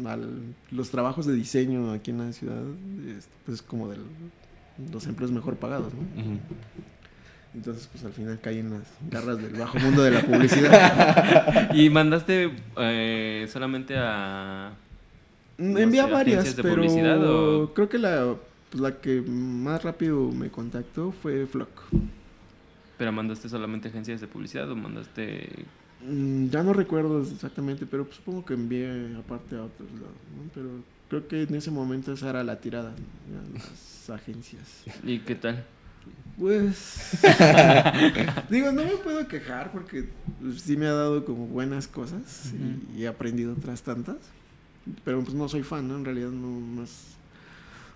[0.07, 2.62] al los trabajos de diseño aquí en la ciudad,
[3.16, 3.99] es, pues como de
[4.92, 5.92] los empleos mejor pagados.
[7.55, 11.71] Entonces, pues al final caí en las garras del bajo mundo de la publicidad.
[11.75, 14.73] ¿Y mandaste eh, solamente a...
[15.59, 18.35] No Envié a sé, varias, de pero publicidad o- creo que la,
[18.71, 21.69] pues, la que más rápido me contactó fue Flock.
[22.99, 25.49] Pero mandaste solamente agencias de publicidad o mandaste...
[26.05, 30.51] Mm, Ya no recuerdo exactamente, pero pues, supongo que envié aparte a otros lados, ¿no?
[30.53, 30.69] Pero
[31.09, 32.93] creo que en ese momento esa era la tirada,
[33.31, 34.83] ya, las agencias.
[35.05, 35.64] ¿Y qué tal?
[36.38, 37.18] Pues...
[38.51, 40.09] digo, no me puedo quejar porque
[40.40, 42.53] pues, sí me ha dado como buenas cosas
[42.94, 44.16] y, y he aprendido otras tantas.
[45.05, 45.97] Pero pues no soy fan, ¿no?
[45.97, 47.14] En realidad no, no es...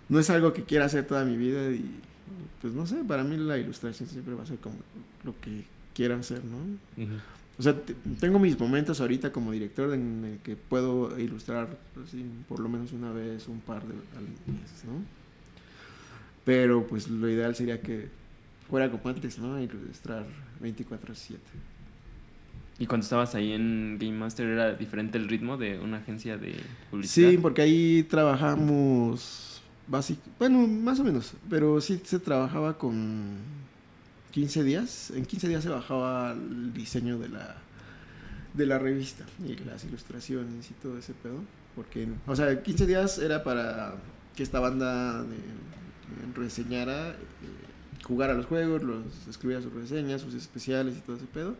[0.08, 1.84] No es algo que quiera hacer toda mi vida y
[2.62, 4.76] pues no sé, para mí la ilustración siempre va a ser como
[5.24, 6.56] lo que quiera hacer, ¿no?
[7.58, 11.68] O sea, te- tengo mis momentos ahorita como director en el que puedo ilustrar
[12.06, 15.02] así, por lo menos una vez, un par de al mes, ¿no?
[16.44, 18.08] Pero pues lo ideal sería que
[18.68, 19.60] fuera como antes, ¿no?
[19.60, 20.24] Ilustrar
[20.60, 21.38] 24/7.
[22.80, 26.54] ¿Y cuando estabas ahí en Game Master era diferente el ritmo de una agencia de
[26.90, 27.30] publicidad?
[27.30, 33.36] Sí, porque ahí trabajamos básico, bueno, más o menos, pero sí se trabajaba con
[34.30, 35.10] 15 días.
[35.10, 37.56] En 15 días se bajaba el diseño de la
[38.54, 41.40] de la revista y las ilustraciones y todo ese pedo,
[41.76, 43.94] porque o sea, 15 días era para
[44.36, 47.14] que esta banda de- eh, reseñara, eh,
[48.04, 51.56] jugara los juegos, los escribiera sus reseñas, sus especiales y todo ese pedo.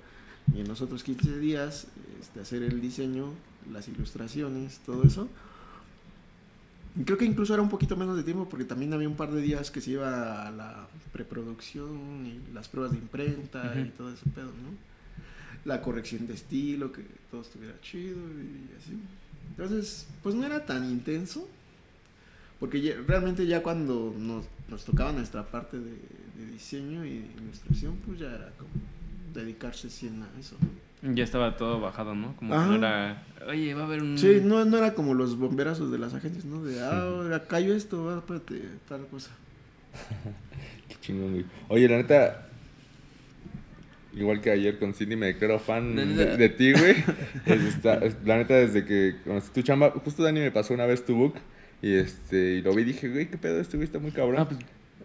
[0.55, 1.87] Y en los otros 15 días
[2.21, 3.33] este, hacer el diseño,
[3.73, 5.29] las ilustraciones, todo eso.
[6.99, 9.31] Y Creo que incluso era un poquito menos de tiempo porque también había un par
[9.31, 13.91] de días que se iba a la preproducción y las pruebas de imprenta y Ujú.
[13.97, 14.89] todo ese pedo, ¿no?
[15.65, 18.99] La corrección de estilo, que todo estuviera chido y así.
[19.51, 21.47] Entonces, pues no era tan intenso.
[22.59, 25.93] Porque ya- realmente ya cuando nos, nos tocaba nuestra parte de,
[26.39, 28.71] de diseño y de ilustración, pues ya era como
[29.35, 30.57] dedicarse 100 a eso.
[31.03, 32.35] Ya estaba todo bajado, ¿no?
[32.37, 32.65] Como Ajá.
[32.65, 33.23] que no era...
[33.47, 34.19] Oye, va a haber un...
[34.19, 36.63] Sí, no, no era como los bomberazos de las agencias, ¿no?
[36.65, 39.31] De, ah, ahora cayó esto, ah, espérate, tal cosa.
[40.89, 41.45] Qué chingón, güey.
[41.69, 42.45] Oye, la neta.
[44.15, 46.97] Igual que ayer con Cindy me declaro fan de, ti, güey.
[47.47, 50.87] Es- está- es- la neta, desde que conocí tu chamba, justo Dani me pasó una
[50.87, 51.35] vez tu book.
[51.81, 54.41] Y este, y lo vi y dije, güey, qué pedo, este güey está muy cabrón.
[54.41, 54.59] Ah, pues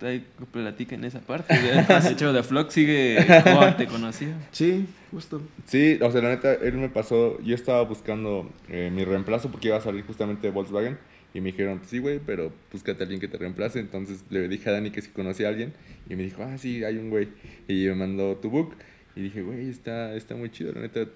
[0.04, 1.54] ahí platiquen esa parte.
[1.58, 4.36] De hecho, de Flock sigue como te conocía.
[4.52, 5.42] Sí, justo.
[5.66, 9.70] Sí, o sea, la neta, él me pasó, yo estaba buscando eh, mi reemplazo porque
[9.70, 10.98] iba a salir justamente de Volkswagen
[11.34, 13.80] y me dijeron, sí, güey, pero búscate a alguien que te reemplace.
[13.80, 15.74] Entonces le dije a Dani que si conocía a alguien
[16.10, 17.30] y me dijo, ah, sí, hay un güey.
[17.68, 18.76] Y me mandó tu book
[19.16, 21.08] y dije, güey, está, está muy chido, la neta.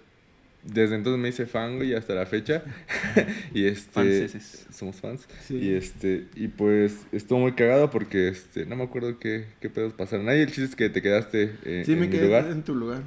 [0.67, 2.63] Desde entonces me hice fan, güey, hasta la fecha.
[3.53, 3.91] y este...
[3.91, 4.65] Fanceses.
[4.69, 5.27] Somos fans.
[5.45, 5.56] Sí.
[5.58, 9.93] Y este, y pues estuvo muy cagado porque este, no me acuerdo qué, qué pedos
[9.93, 10.27] pasaron.
[10.27, 12.47] Ahí el chiste es que te quedaste eh, Sí, en me mi quedé lugar.
[12.51, 13.01] en tu lugar.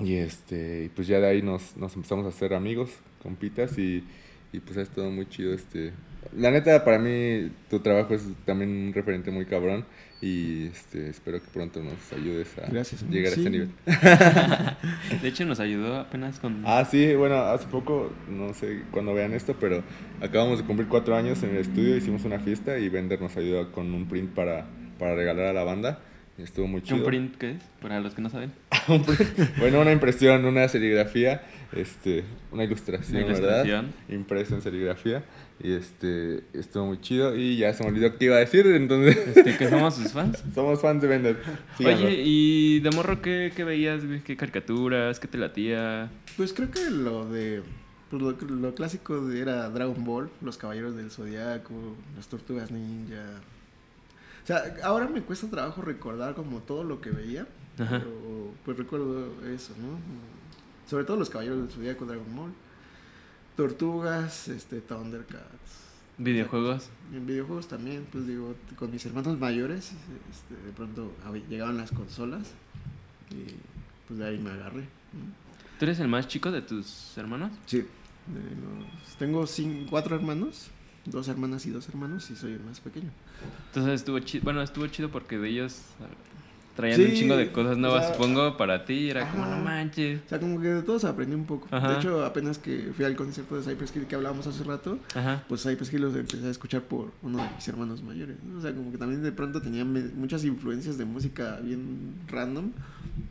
[0.00, 2.90] Y este, y pues ya de ahí nos, nos empezamos a hacer amigos,
[3.22, 4.04] compitas, y,
[4.52, 5.54] y pues es todo muy chido.
[5.54, 5.92] Este.
[6.36, 9.86] La neta, para mí, tu trabajo es también un referente muy cabrón.
[10.22, 13.70] Y este, espero que pronto nos ayudes a Gracias, llegar a ese nivel.
[15.22, 16.62] De hecho, nos ayudó apenas con...
[16.64, 19.82] Ah, sí, bueno, hace poco, no sé cuándo vean esto, pero
[20.22, 23.70] acabamos de cumplir cuatro años en el estudio, hicimos una fiesta y Vender nos ayudó
[23.72, 24.66] con un print para,
[24.98, 25.98] para regalar a la banda.
[26.38, 26.98] Y estuvo muy chido.
[26.98, 27.62] ¿Un print qué es?
[27.80, 28.52] Para los que no saben.
[29.58, 33.64] Bueno, una impresión, una serigrafía, este, una ilustración, Una ¿verdad?
[33.64, 33.92] ilustración.
[34.08, 35.24] Impreso en serigrafía.
[35.62, 37.34] Y este, estuvo muy chido.
[37.34, 40.42] Y ya se me olvidó qué iba a decir, entonces Este, que somos sus fans.
[40.54, 41.36] somos fans de Vender.
[41.78, 42.06] Síganlo.
[42.06, 44.20] Oye, ¿y de morro qué, qué veías, güey?
[44.20, 45.18] ¿Qué caricaturas?
[45.18, 46.10] ¿Qué te latía?
[46.36, 47.62] Pues creo que lo de.
[48.10, 53.40] Pues lo, lo clásico era Dragon Ball, Los Caballeros del Zodiaco, Las Tortugas Ninja.
[54.44, 57.48] O sea, ahora me cuesta trabajo recordar como todo lo que veía.
[57.78, 57.98] Ajá.
[58.00, 59.98] Pero pues recuerdo eso, ¿no?
[60.88, 62.52] Sobre todo Los Caballeros del Zodiaco, Dragon Ball.
[63.56, 65.84] Tortugas, este, Thundercats.
[66.18, 66.88] ¿Videojuegos?
[67.12, 69.92] En videojuegos también, pues digo, con mis hermanos mayores,
[70.30, 71.12] este, de pronto
[71.48, 72.48] llegaban las consolas
[73.30, 73.54] y
[74.08, 74.80] pues de ahí me agarré.
[74.82, 75.46] ¿no?
[75.78, 77.52] ¿Tú eres el más chico de tus hermanos?
[77.66, 77.86] Sí.
[78.28, 80.68] los- tengo cin- cuatro hermanos,
[81.04, 83.10] dos hermanas y dos hermanos y soy el más pequeño.
[83.68, 84.44] Entonces estuvo chido.
[84.44, 85.80] Bueno, estuvo chido porque de ellos
[86.76, 89.10] traían un chingo de cosas nuevas, o sea, supongo, para ti.
[89.10, 90.20] Era como, no manches.
[90.26, 91.66] O sea, como que de todos aprendí un poco.
[91.70, 91.92] Ajá.
[91.92, 95.42] De hecho, apenas que fui al concierto de Cypress Hill que hablábamos hace rato, Ajá.
[95.48, 98.36] pues Cypress Hill los empecé a escuchar por uno de mis hermanos mayores.
[98.44, 98.58] ¿no?
[98.58, 102.70] O sea, como que también de pronto tenía muchas influencias de música bien random,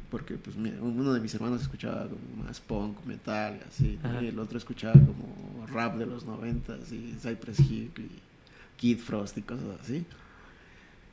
[0.10, 4.26] porque pues mi- uno de mis hermanos escuchaba como más punk, metal y así, y
[4.28, 8.10] el otro escuchaba como rap de los noventas y Cypress Hill y
[8.78, 10.06] Kid Frost y cosas así.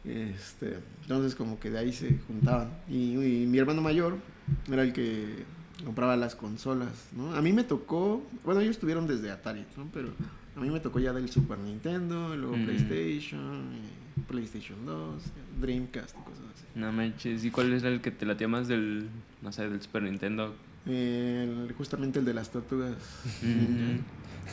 [0.05, 2.71] Este, entonces como que de ahí se juntaban.
[2.88, 4.17] Y, y mi hermano mayor
[4.71, 5.45] era el que
[5.85, 7.35] compraba las consolas, ¿no?
[7.35, 9.88] A mí me tocó, bueno, ellos tuvieron desde Atari, ¿no?
[9.93, 10.09] Pero
[10.57, 12.65] a mí me tocó ya del Super Nintendo, luego Mm.
[12.65, 13.71] PlayStation,
[14.17, 15.23] y PlayStation 2,
[15.61, 16.65] Dreamcast y cosas así.
[16.75, 17.45] No manches.
[17.45, 19.09] ¿Y cuál era el que te latía más del,
[19.41, 20.55] no sé, del Super Nintendo?
[20.87, 22.97] El- justamente el de las tortugas.
[23.43, 23.99] Mm.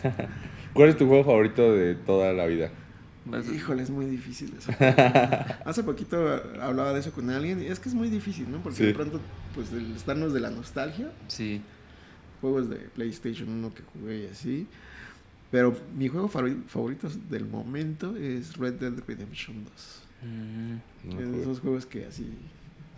[0.74, 2.70] ¿Cuál es tu juego favorito de toda la vida?
[3.53, 4.71] Híjole, es muy difícil eso.
[5.65, 6.17] Hace poquito
[6.62, 8.58] hablaba de eso con alguien y es que es muy difícil, ¿no?
[8.63, 8.86] Porque Sí.
[8.86, 9.19] de pronto,
[9.53, 11.62] pues, el estarnos de la nostalgia, Sí.
[12.41, 14.67] juegos de PlayStation 1 que jugué y así.
[15.51, 20.01] Pero mi juego favori- favorito del momento es Red Dead Redemption 2.
[20.23, 21.10] Mm.
[21.10, 21.41] No, Es de juego.
[21.41, 22.29] esos juegos que así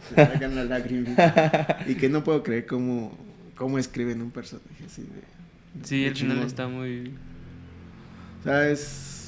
[0.10, 1.16] te sacan la lágrima
[1.88, 3.18] y que no puedo creer cómo,
[3.56, 5.86] cómo escriben un personaje así de...
[5.86, 7.14] Sí, el final está muy...
[8.42, 9.21] O sea, es,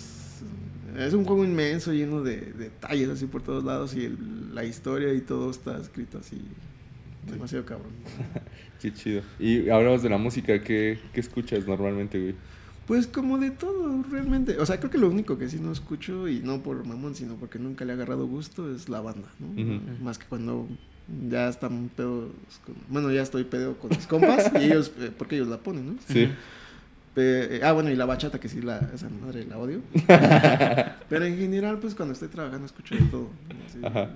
[0.97, 4.63] es un juego inmenso, lleno de, de detalles así por todos lados y el- la
[4.65, 6.41] historia y todo está escrito así
[7.29, 7.91] demasiado cabrón.
[8.81, 9.21] Qué chido.
[9.39, 12.35] Y hablamos de la música, ¿qué, qué escuchas normalmente, güey?
[12.85, 14.57] Pues como de todo, realmente.
[14.59, 17.35] O sea, creo que lo único que sí no escucho, y no por mamón, sino
[17.35, 19.47] porque nunca le he agarrado gusto, es la banda, ¿no?
[20.03, 20.67] Más que cuando
[21.29, 22.31] ya están pedos
[22.65, 25.95] con- Bueno, ya estoy pedo con mis compas y ellos, eh, porque ellos la ponen,
[25.95, 25.95] ¿no?
[26.09, 26.27] Sí.
[27.13, 29.81] Pe- eh, ah, bueno, y la bachata, que sí, la, esa madre la odio.
[31.09, 33.21] Pero en general, pues cuando estoy trabajando escucho de todo.
[33.49, 33.65] ¿no?
[33.67, 34.09] Así, Ajá.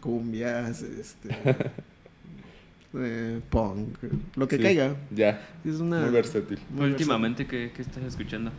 [0.00, 1.28] Cumbias, este...
[2.94, 3.96] eh, punk,
[4.36, 4.62] lo que Sí.
[4.62, 4.96] caiga.
[5.14, 6.00] Ya, Es una...
[6.00, 6.58] muy versátil.
[6.70, 8.50] muy Últimamente, ¿qué, qué estás escuchando?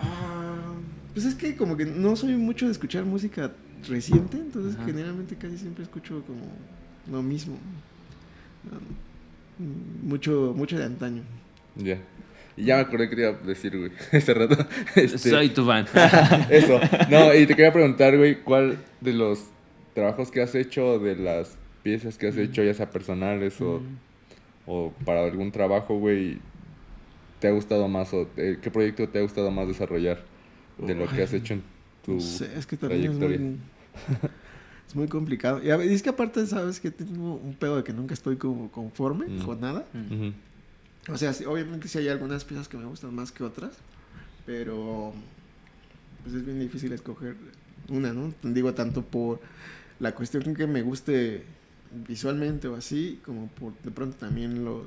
[0.00, 0.72] Ah,
[1.12, 3.52] pues es que como que no soy mucho de escuchar música
[3.88, 4.86] reciente, entonces Ajá.
[4.86, 6.46] generalmente casi siempre escucho como
[7.12, 7.58] lo mismo.
[9.58, 11.22] Um, Mucho, mucho de antaño.
[11.76, 11.98] Ya.
[12.56, 14.56] Y ya me acordé que te iba a decir, güey, este rato.
[14.94, 15.86] Este, Soy tu fan.
[16.50, 16.78] Eso.
[17.10, 19.44] No, y te quería preguntar, güey, ¿cuál de los
[19.94, 23.82] trabajos que has hecho, de las piezas que has hecho, ya sea personales o,
[24.66, 26.38] o para algún trabajo, güey,
[27.40, 30.22] te ha gustado más o eh, qué proyecto te ha gustado más desarrollar
[30.78, 31.62] de lo que has hecho en
[32.04, 33.38] tu No sé, es que también es trayectoria?
[33.38, 33.58] muy,
[34.88, 35.60] es muy complicado.
[35.62, 38.36] Y a ver, es que aparte, sabes que tengo un pedo de que nunca estoy
[38.36, 39.42] como conforme Mm.
[39.44, 39.84] con nada.
[39.92, 40.30] Mm.
[41.08, 43.72] O sea, sí, obviamente sí hay algunas piezas que me gustan más que otras,
[44.46, 45.12] pero
[46.22, 47.36] pues es bien difícil escoger
[47.88, 48.32] una, ¿no?
[48.42, 49.40] Digo, tanto por
[50.00, 51.44] la cuestión que me guste
[52.08, 54.84] visualmente o así, como por de pronto también lo-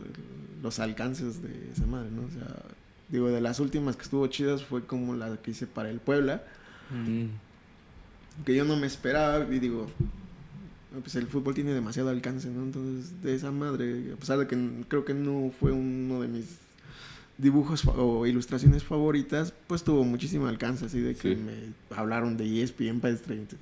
[0.64, 2.24] los alcances de esa madre, ¿no?
[2.24, 2.48] O sea,
[3.10, 6.44] digo, de las últimas que estuvo chidas fue como la que hice para el Puebla,
[6.92, 7.26] Mm.
[8.46, 9.88] que yo no me esperaba y digo,
[11.02, 12.64] pues el fútbol tiene demasiado alcance, ¿no?
[12.64, 14.58] Entonces, de esa madre, a pesar de que
[14.88, 16.58] creo que no fue uno de mis
[17.40, 21.40] dibujos o ilustraciones favoritas, pues tuvo muchísimo alcance, así de que Sí.
[21.40, 21.54] me
[21.96, 23.14] hablaron de ESPN para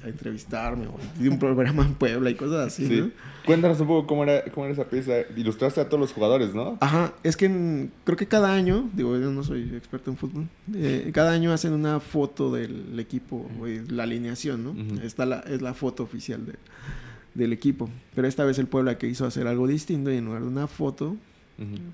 [0.06, 3.02] entrevistarme o de un programa en Puebla y cosas así, Sí.
[3.02, 3.12] ¿no?
[3.46, 5.12] Cuéntanos un poco cómo era, cómo era esa pieza.
[5.36, 6.78] Ilustraste a todos los jugadores, ¿no?
[6.80, 10.48] Ajá, es que en- creo que cada año, digo, yo no soy experto en fútbol,
[10.74, 13.46] eh, cada año hacen una foto del equipo,
[13.90, 15.02] la alineación, ¿no?
[15.02, 16.54] Esta la, es la foto oficial de-
[17.36, 17.90] del equipo.
[18.16, 20.66] Pero esta vez el Puebla que hizo hacer algo distinto y en lugar de una
[20.68, 21.16] foto,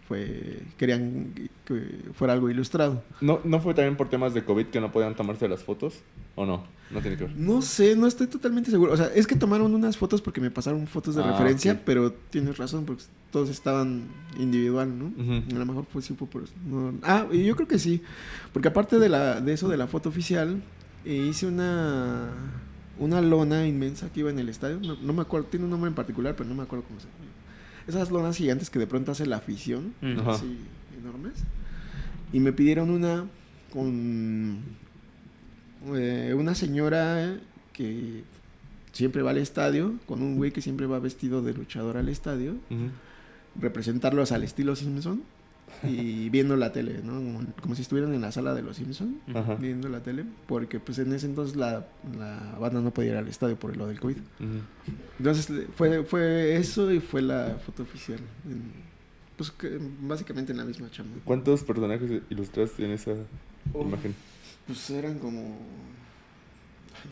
[0.07, 1.33] fue querían
[1.65, 3.03] que fuera algo ilustrado.
[3.21, 5.99] ¿No, ¿No fue también por temas de COVID que no podían tomarse las fotos?
[6.35, 6.63] ¿O no?
[6.89, 7.35] No tiene que ver.
[7.37, 8.93] No sé, no estoy totalmente seguro.
[8.93, 12.11] O sea, es que tomaron unas fotos porque me pasaron fotos de Ah, referencia, pero
[12.11, 14.03] tienes razón, porque todos estaban
[14.39, 15.11] individual, ¿no?
[15.55, 16.53] A lo mejor fue sí por eso.
[16.67, 18.01] No- Ah, yo creo que sí.
[18.53, 20.61] Porque aparte de, la, de eso de la foto oficial,
[21.05, 22.29] eh, hice una,
[23.01, 24.79] una lona inmensa que iba en el estadio.
[24.79, 27.07] No, no me acuerdo, tiene un nombre en particular, pero no me acuerdo cómo se
[27.07, 27.17] llama.
[27.87, 30.19] Esas lonas gigantes que de pronto hace la afición, Mm.
[30.29, 30.57] Así
[30.97, 31.33] enormes.
[32.31, 33.25] Y me pidieron una
[33.73, 34.59] con
[35.95, 37.37] eh, una señora
[37.73, 38.23] que
[38.91, 42.55] siempre va al estadio, con un güey que siempre va vestido de luchador al estadio
[43.59, 45.23] representarlos al estilo Simpson
[45.83, 47.13] y viendo la tele, ¿no?
[47.13, 49.55] Como, como si estuvieran en la sala de los Simpson Ajá.
[49.55, 53.27] viendo la tele, porque pues en ese entonces la, la banda no podía ir al
[53.27, 54.17] estadio por lo del COVID.
[55.17, 58.19] Entonces fue, fue eso y fue la foto oficial.
[58.45, 58.91] en-
[59.37, 61.17] pues que, básicamente en la misma chamba.
[61.25, 63.13] ¿Cuántos personajes ilustraste en esa
[63.73, 64.13] imagen?
[64.67, 65.57] Pues eran como...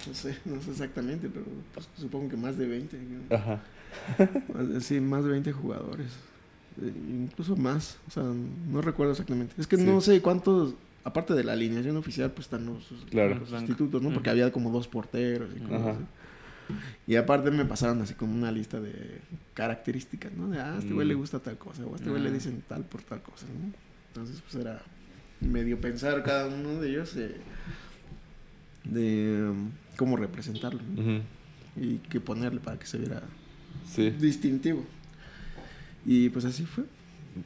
[0.08, 2.98] No sé, no sé exactamente, pero pues, supongo que más de 20.
[3.00, 3.36] ¿no?
[3.36, 3.64] Ajá.
[4.82, 6.12] Sí, más de 20 jugadores.
[6.82, 7.98] Incluso más.
[8.08, 9.54] O sea, no recuerdo exactamente.
[9.58, 9.84] Es que Sí.
[9.84, 13.36] no sé cuántos, aparte de la alineación oficial, pues están los, Claro.
[13.40, 14.12] los sustitutos, ¿no?
[14.14, 15.92] Porque había como dos porteros y cosas Ajá.
[15.92, 16.04] así.
[17.08, 19.22] Y aparte me pasaron así como una lista de
[19.56, 20.50] características, ¿no?
[20.50, 21.10] De, ah, a este güey Mm.
[21.10, 23.72] le gusta tal cosa, o a este güey le dicen tal por tal cosa, ¿no?
[24.10, 24.82] Entonces, pues era
[25.42, 27.38] medio pensar cada uno de ellos eh,
[28.84, 30.80] de um, cómo representarlo
[31.76, 33.22] y qué ponerle para que se viera
[33.88, 34.10] Sí.
[34.12, 34.86] distintivo.
[36.06, 36.84] Y pues así fue.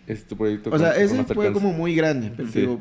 [0.07, 0.69] Es tu proyecto.
[0.71, 2.61] O sea, con- ese fue como muy grande, pero Sí.
[2.61, 2.79] digo,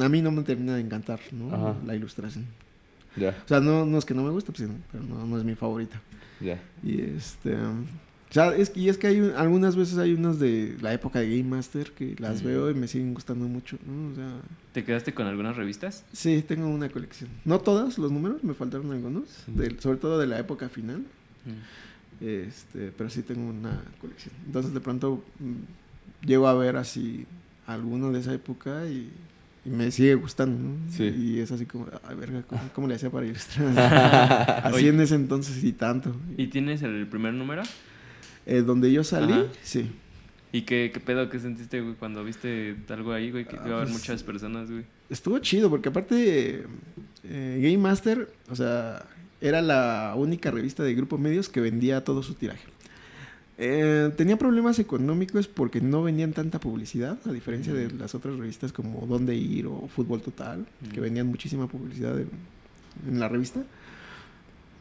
[0.00, 1.54] a mí no me termina de encantar, ¿no?
[1.54, 1.76] Ajá.
[1.84, 2.44] La ilustración.
[3.16, 5.44] Ya, O sea, no, no es que no me guste, pues, pero no, no es
[5.44, 6.00] mi favorita.
[6.40, 6.60] ya.
[6.82, 7.54] Y este...
[7.54, 7.84] um,
[8.30, 11.20] o sea, es, y es que hay un- algunas veces hay unas de la época
[11.20, 12.46] de Game Master que las Mm.
[12.46, 14.10] veo y me siguen gustando mucho, ¿no?
[14.12, 14.40] O sea,
[14.72, 16.04] ¿Te quedaste con algunas revistas?
[16.12, 17.30] sí, tengo una colección.
[17.44, 20.98] No todas los números, me faltaron algunos, del- sobre todo de la época final.
[21.44, 21.93] Mm.
[22.20, 24.34] Este, pero sí tengo una colección.
[24.46, 27.26] Entonces de pronto mm, llego a ver así
[27.66, 29.10] alguno de esa época y,
[29.64, 30.90] y me sigue gustando, ¿no?
[30.90, 31.04] Sí.
[31.04, 33.78] Y es así como, ay, verga, ¿cómo, cómo le hacía para ilustrar?
[34.64, 34.88] así Oye.
[34.88, 36.14] en ese entonces y tanto.
[36.36, 37.62] ¿Y tienes el primer número?
[38.46, 39.44] Eh, donde yo salí, Ajá.
[39.62, 39.90] sí.
[40.52, 43.44] ¿Y qué, qué pedo que sentiste, güey, cuando viste algo ahí, güey?
[43.44, 44.84] Que Ah, iba a haber pues, muchas personas, güey.
[45.10, 46.64] Estuvo chido porque aparte
[47.24, 49.04] eh, Game Master, o sea,
[49.46, 52.64] era la única revista de Grupo Medios que vendía todo su tiraje.
[53.58, 57.98] Eh, tenía problemas económicos porque no vendían tanta publicidad, a diferencia de Mm.
[58.00, 61.02] las otras revistas como Dónde Ir o Fútbol Total, que Mm.
[61.02, 62.28] vendían muchísima publicidad en,
[63.08, 63.62] en la revista.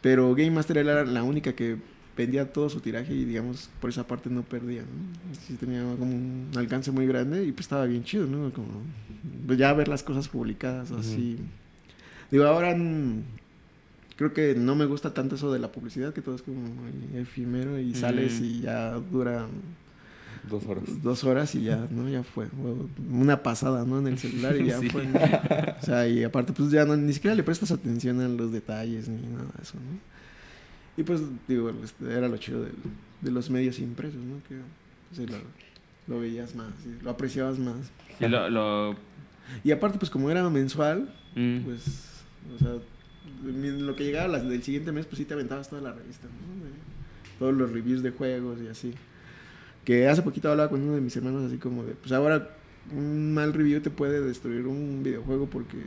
[0.01, 1.77] Pero Game Master era la única que
[2.17, 5.35] vendía todo su tiraje y digamos por esa parte no perdía, ¿no?
[5.47, 8.51] Sí tenía como un alcance muy grande y pues estaba bien chido, ¿no?
[8.53, 8.81] Como
[9.57, 11.37] ya ver las cosas publicadas así.
[12.31, 12.75] Digo, ahora
[14.15, 17.19] creo que no me gusta tanto eso de la publicidad, que todo es como muy
[17.19, 18.45] efímero y sales Mm.
[18.45, 19.47] y ya dura
[20.49, 20.83] Dos horas.
[21.01, 22.09] dos horas y ya, ¿no?
[22.09, 22.47] Ya fue.
[23.09, 23.99] Una pasada, ¿no?
[23.99, 24.89] En el celular y ya Sí.
[24.89, 25.05] fue.
[25.05, 25.17] ¿no?
[25.81, 29.07] O sea, y aparte, pues ya no, ni siquiera le prestas atención a los detalles
[29.07, 29.99] ni nada de eso, ¿no?
[30.97, 32.73] Y pues, digo, este, era lo chido del-
[33.21, 34.35] de los medios impresos, ¿no?
[34.49, 34.55] Que
[35.09, 37.77] pues, sí, lo, lo veías más, sí, lo apreciabas más.
[38.19, 38.49] Y lo...
[38.49, 38.95] lo
[39.63, 41.83] Y aparte, pues como era mensual, mm, pues,
[42.53, 42.73] o sea,
[43.45, 47.39] lo que llegaba las- del siguiente mes, pues sí te aventabas toda la revista, ¿no?
[47.39, 48.93] Todos los reviews de juegos y así.
[49.85, 52.55] Que hace poquito hablaba con uno de mis hermanos así como de, pues ahora
[52.95, 55.77] un mal review te puede destruir un videojuego porque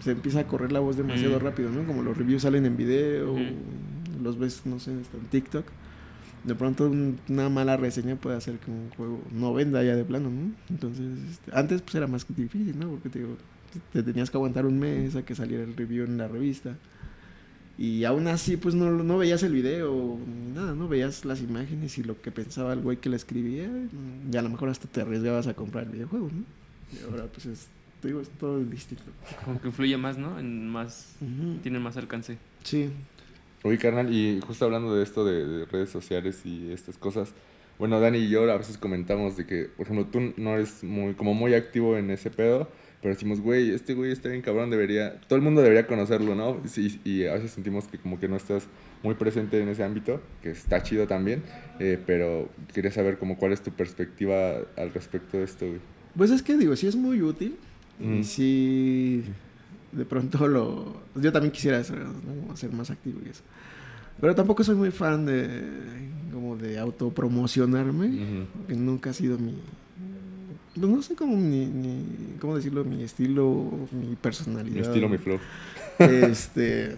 [0.00, 1.42] se empieza a correr la voz demasiado Mm.
[1.42, 1.86] rápido, ¿no?
[1.86, 3.42] Como los reviews salen en video, Ujú.
[4.22, 5.64] los ves, no sé, en TikTok.
[6.44, 10.04] De pronto un- una mala reseña puede hacer que un juego no venda ya de
[10.04, 10.52] plano, ¿no?
[10.68, 12.90] Entonces, este, antes pues era más difícil, ¿no?
[12.90, 13.36] Porque te digo,
[13.92, 16.76] te tenías que aguantar un mes a que saliera el review en la revista.
[17.76, 20.86] Y aún así, pues no, no veías el video ni nada, ¿no?
[20.86, 23.68] Veías las imágenes y lo que pensaba el güey que la escribía.
[24.30, 26.44] Y a lo mejor hasta te arriesgabas a comprar el videojuego, ¿no?
[26.96, 27.66] Y ahora, pues es,
[28.00, 29.04] te digo, es todo distinto.
[29.44, 30.38] como que influye más, ¿no?
[30.38, 31.16] En más...
[31.20, 31.58] Ujú.
[31.62, 32.38] Tiene más alcance.
[32.62, 32.90] Sí.
[33.64, 37.32] Oye, carnal, y justo hablando de esto de, de redes sociales y estas cosas,
[37.78, 41.14] bueno, Dani y yo a veces comentamos de que, por ejemplo, tú no eres muy,
[41.14, 42.68] como muy activo en ese pedo,
[43.04, 46.62] pero decimos, güey, este güey está bien cabrón, debería, todo el mundo debería conocerlo, ¿no?
[46.64, 48.66] Sí, y a veces sentimos que como que no estás
[49.02, 51.42] muy presente en ese ámbito, que está chido también,
[51.80, 55.80] eh, pero quería saber como cuál es tu perspectiva al respecto de esto, güey.
[56.16, 57.56] Pues es que digo, sí es muy útil.
[57.98, 58.14] Mm.
[58.14, 59.24] Y sí,
[59.92, 61.02] de pronto lo...
[61.14, 62.56] Yo también quisiera ser, ¿no?
[62.56, 63.42] Ser más activo y eso.
[64.18, 65.60] Pero tampoco soy muy fan de...
[66.32, 68.46] Como de autopromocionarme.
[68.66, 69.58] Que nunca ha sido mi...
[70.74, 72.84] Pues no sé cómo mi, mi- ¿Cómo decirlo?
[72.84, 74.74] Mi estilo, mi personalidad.
[74.74, 75.38] Mi estilo, mi flow.
[75.98, 76.96] Este...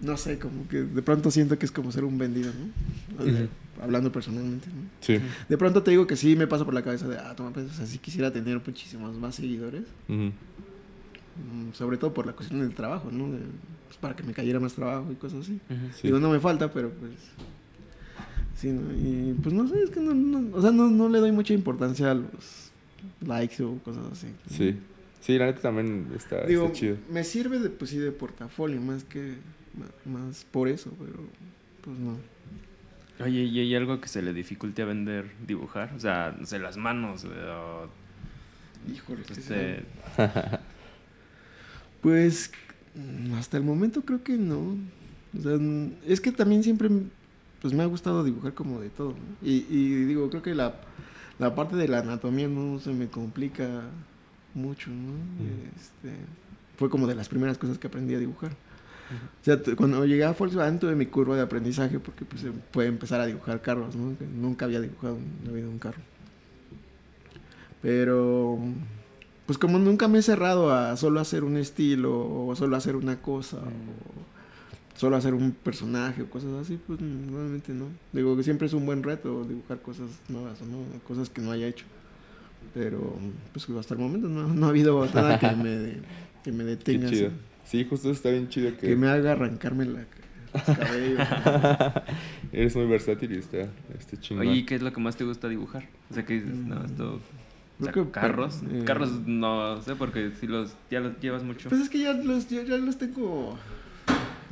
[0.00, 3.24] No sé, como que de pronto siento que es como ser un vendido, ¿no?
[3.82, 4.88] Hablando personalmente, ¿no?
[5.00, 5.18] Sí.
[5.48, 7.66] De pronto te digo que sí me pasa por la cabeza de, ah, toma, pues,
[7.68, 9.82] o sea, sí quisiera tener muchísimos más seguidores.
[10.06, 10.28] Mm,
[11.72, 13.30] Sobre todo por la cuestión del trabajo, ¿no?
[13.32, 13.38] De-
[13.86, 15.58] pues, para que me cayera más trabajo y cosas así.
[15.96, 16.02] Sí.
[16.04, 17.10] Digo, no me falta, pero pues...
[18.56, 18.92] Sí, ¿no?
[18.92, 21.54] Y pues no sé, es que no, no- o sea, no, no le doy mucha
[21.54, 22.67] importancia a los
[23.26, 24.28] likes o cosas así.
[24.50, 24.78] Sí.
[25.20, 26.96] Sí, la neta también está, Digo, está chido.
[27.10, 29.34] me sirve de, pues sí, de portafolio, más que...
[30.04, 31.24] Más por eso, pero
[31.82, 32.16] pues no.
[33.24, 35.92] Oye, ¿y hay algo que se le dificulte a vender dibujar?
[35.94, 37.88] O sea, no sé, las manos, güey, o,
[38.92, 39.84] Híjole, ¿qué este?
[42.00, 42.52] Pues
[43.36, 44.76] hasta el momento creo que no.
[45.36, 45.58] O sea,
[46.06, 46.88] es que también siempre
[47.60, 49.10] pues me ha gustado dibujar como de todo.
[49.10, 49.16] ¿no?
[49.42, 50.80] Y, y digo, creo que la,
[51.38, 53.82] la parte de la anatomía no se me complica
[54.54, 55.12] mucho, ¿no?
[55.76, 56.14] Este,
[56.76, 58.52] fue como de las primeras cosas que aprendí a dibujar.
[59.40, 63.20] O sea, cuando llegué a Volkswagen tuve mi curva de aprendizaje porque pues fue empezar
[63.20, 64.18] a dibujar carros, ¿no?
[64.18, 66.02] Que nunca había dibujado en la vida un carro.
[67.80, 68.58] Pero,
[69.46, 73.22] pues como nunca me he cerrado a solo hacer un estilo o solo hacer una
[73.22, 74.37] cosa o
[74.98, 77.86] solo hacer un personaje o cosas así, pues normalmente no.
[78.12, 80.78] Digo que siempre es un buen reto dibujar cosas nuevas, ¿no?
[81.06, 81.84] Cosas que no haya hecho.
[82.74, 83.16] Pero,
[83.52, 85.94] pues hasta el momento no, no ha habido nada que me,
[86.42, 87.08] que me Qué detenga.
[87.08, 87.26] chido.
[87.28, 87.36] así.
[87.64, 91.18] Sí, justo está bien chido que, Que me haga arrancarme la, el cabello.
[92.52, 93.68] eres muy versátil y está,
[93.98, 94.46] está chingón.
[94.48, 95.84] Oye, ¿y ¿qué es lo que más te gusta dibujar?
[96.10, 97.20] O sea, que dices, no, esto...
[97.80, 98.62] o sea, carros.
[98.70, 101.68] eh, Carros no sé, porque si los ya los llevas mucho.
[101.68, 103.56] Pues es que ya los, ya, ya los tengo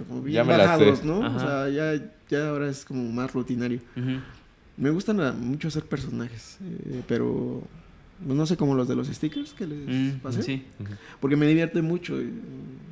[0.05, 1.07] como bien Ya me bajados, sé.
[1.07, 1.23] ¿no?
[1.25, 1.37] Ajá.
[1.37, 3.81] O sea, ya, ya ahora es como más rutinario.
[3.97, 4.21] Ujú.
[4.77, 7.63] Me gustan a- mucho hacer personajes, eh, pero
[8.25, 10.43] no sé como los de los stickers que les Mm, pasé.
[10.43, 10.65] sí.
[11.21, 12.31] Porque me divierte mucho eh,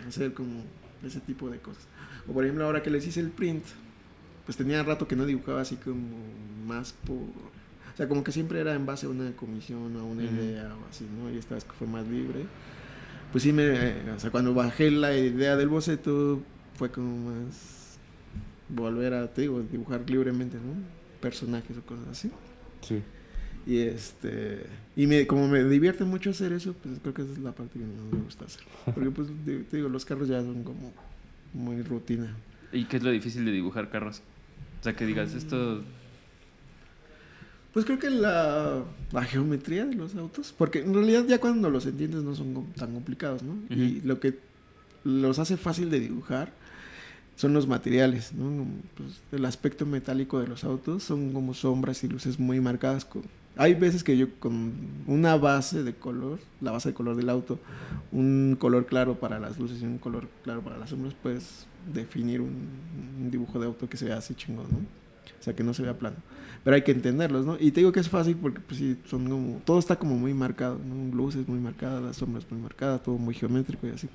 [0.09, 0.63] hacer como
[1.05, 1.87] ese tipo de cosas.
[2.27, 3.65] O por ejemplo, ahora que les hice el print,
[4.47, 6.17] pues tenía rato que no dibujaba así como
[6.67, 7.17] más por...
[7.17, 10.35] O sea, como que siempre era en base a una comisión o a una Ujú.
[10.35, 11.31] idea o así, ¿no?
[11.31, 12.45] Y esta vez que fue más libre.
[13.31, 16.41] Pues sí, me, eh, o sea, cuando bajé la idea del boceto,
[16.75, 17.99] fue como más
[18.69, 20.75] volver a, te digo, dibujar libremente, ¿no?
[21.21, 22.31] Personajes o cosas así.
[22.83, 23.03] Sí.
[23.67, 24.67] Y este
[24.97, 27.79] y me, como me divierte mucho hacer eso, pues creo que esa es la parte
[27.79, 28.63] que más me gusta hacer.
[28.85, 30.93] Porque pues te digo, los carros ya son como
[31.53, 32.35] muy rutina.
[32.73, 34.23] ¿Y qué es lo difícil de dibujar carros?
[34.81, 35.83] O sea, que digas esto...
[37.73, 41.87] Pues creo que la, la geometría de los autos, porque en realidad ya cuando los
[41.87, 43.57] entiendes no son tan complicados, ¿no?
[43.69, 44.39] Y lo que
[45.03, 46.53] los hace fácil de dibujar
[47.37, 48.67] son los materiales, ¿no?
[48.97, 53.07] Pues, el aspecto metálico de los autos son como sombras y luces muy marcadas.
[53.57, 54.73] Hay veces que yo con
[55.07, 57.59] una base de color, la base de color del auto,
[58.13, 62.41] un color claro para las luces y un color claro para las sombras, puedes definir
[62.41, 64.79] un, dibujo de auto que se vea así chingón, ¿no?
[64.79, 66.17] O sea, que no se vea plano.
[66.63, 67.57] Pero hay que entenderlos, ¿no?
[67.61, 68.97] Y te digo que es fácil porque, pues sí.
[69.65, 70.81] Todo está como muy marcado.
[71.13, 74.09] Luces muy marcadas, las sombras muy marcadas, todo muy geométrico y así.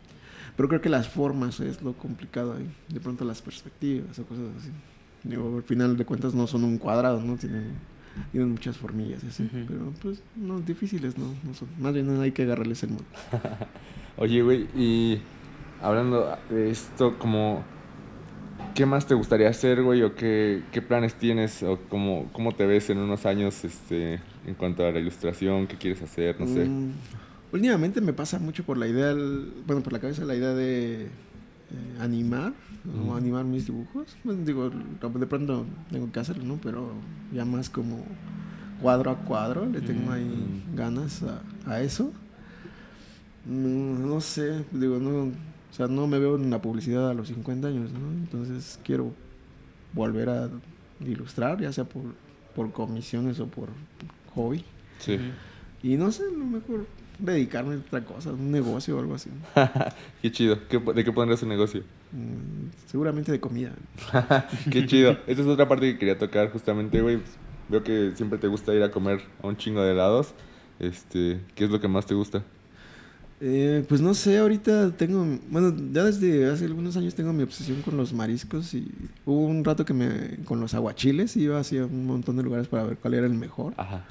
[0.59, 2.69] Pero creo que las formas es lo complicado ahí.
[2.89, 4.69] De pronto las perspectivas o cosas así.
[5.23, 7.37] Digo, al final de cuentas no son un cuadrado, ¿no?
[7.37, 7.75] Tienen,
[8.33, 9.49] tienen muchas formillas así.
[9.49, 11.27] Pero, pues, no, difíciles, ¿no?
[11.45, 11.69] no son.
[11.79, 13.05] Más bien hay que agarrarles el modo.
[14.17, 15.21] Oye, güey, y
[15.81, 17.63] hablando de esto, como,
[18.75, 20.03] ¿qué más te gustaría hacer, güey?
[20.03, 21.63] ¿O qué, qué planes tienes?
[21.63, 25.67] ¿O cómo, cómo te ves en unos años este, en cuanto a la ilustración?
[25.67, 26.37] ¿Qué quieres hacer?
[26.37, 26.65] No sé.
[26.65, 26.91] Mm,
[27.51, 29.13] últimamente me pasa mucho por la idea,
[29.65, 31.09] bueno, por la cabeza la idea de eh,
[31.99, 32.53] animar
[33.07, 34.15] o animar mis dibujos.
[34.23, 36.59] Bueno, digo, de pronto tengo que hacerlo, ¿no?
[36.61, 36.91] Pero
[37.33, 38.03] ya más como
[38.81, 41.41] cuadro a cuadro, le tengo ahí ganas a,
[41.71, 42.11] a eso.
[43.45, 45.31] No sé, digo, no,
[45.69, 48.11] o sea, no me veo en la publicidad a los 50 años, ¿no?
[48.11, 49.11] Entonces quiero
[49.93, 50.49] volver a
[50.99, 52.03] ilustrar, ya sea por,
[52.55, 53.69] por comisiones o por
[54.35, 54.63] hobby.
[54.99, 55.17] Sí.
[55.83, 56.85] Y no sé, a lo mejor
[57.19, 59.29] dedicarme a otra cosa, un negocio o algo así.
[60.21, 60.57] Qué chido.
[60.69, 61.81] ¿Qué- ¿De qué pondrías un negocio?
[62.11, 63.71] Mm, seguramente de comida.
[64.71, 65.11] Qué chido.
[65.27, 67.19] Esta es otra parte que quería tocar justamente, güey.
[67.69, 70.33] Veo que siempre te gusta ir a comer a un chingo de helados.
[70.79, 72.43] Este, ¿qué es lo que más te gusta?
[73.41, 77.81] Eh, pues no sé, ahorita tengo, bueno, ya desde hace algunos años tengo mi obsesión
[77.83, 78.91] con los mariscos y
[79.25, 82.83] hubo un rato que me, con los aguachiles, iba hacia un montón de lugares para
[82.83, 83.73] ver cuál era el mejor.
[83.77, 84.05] Ajá.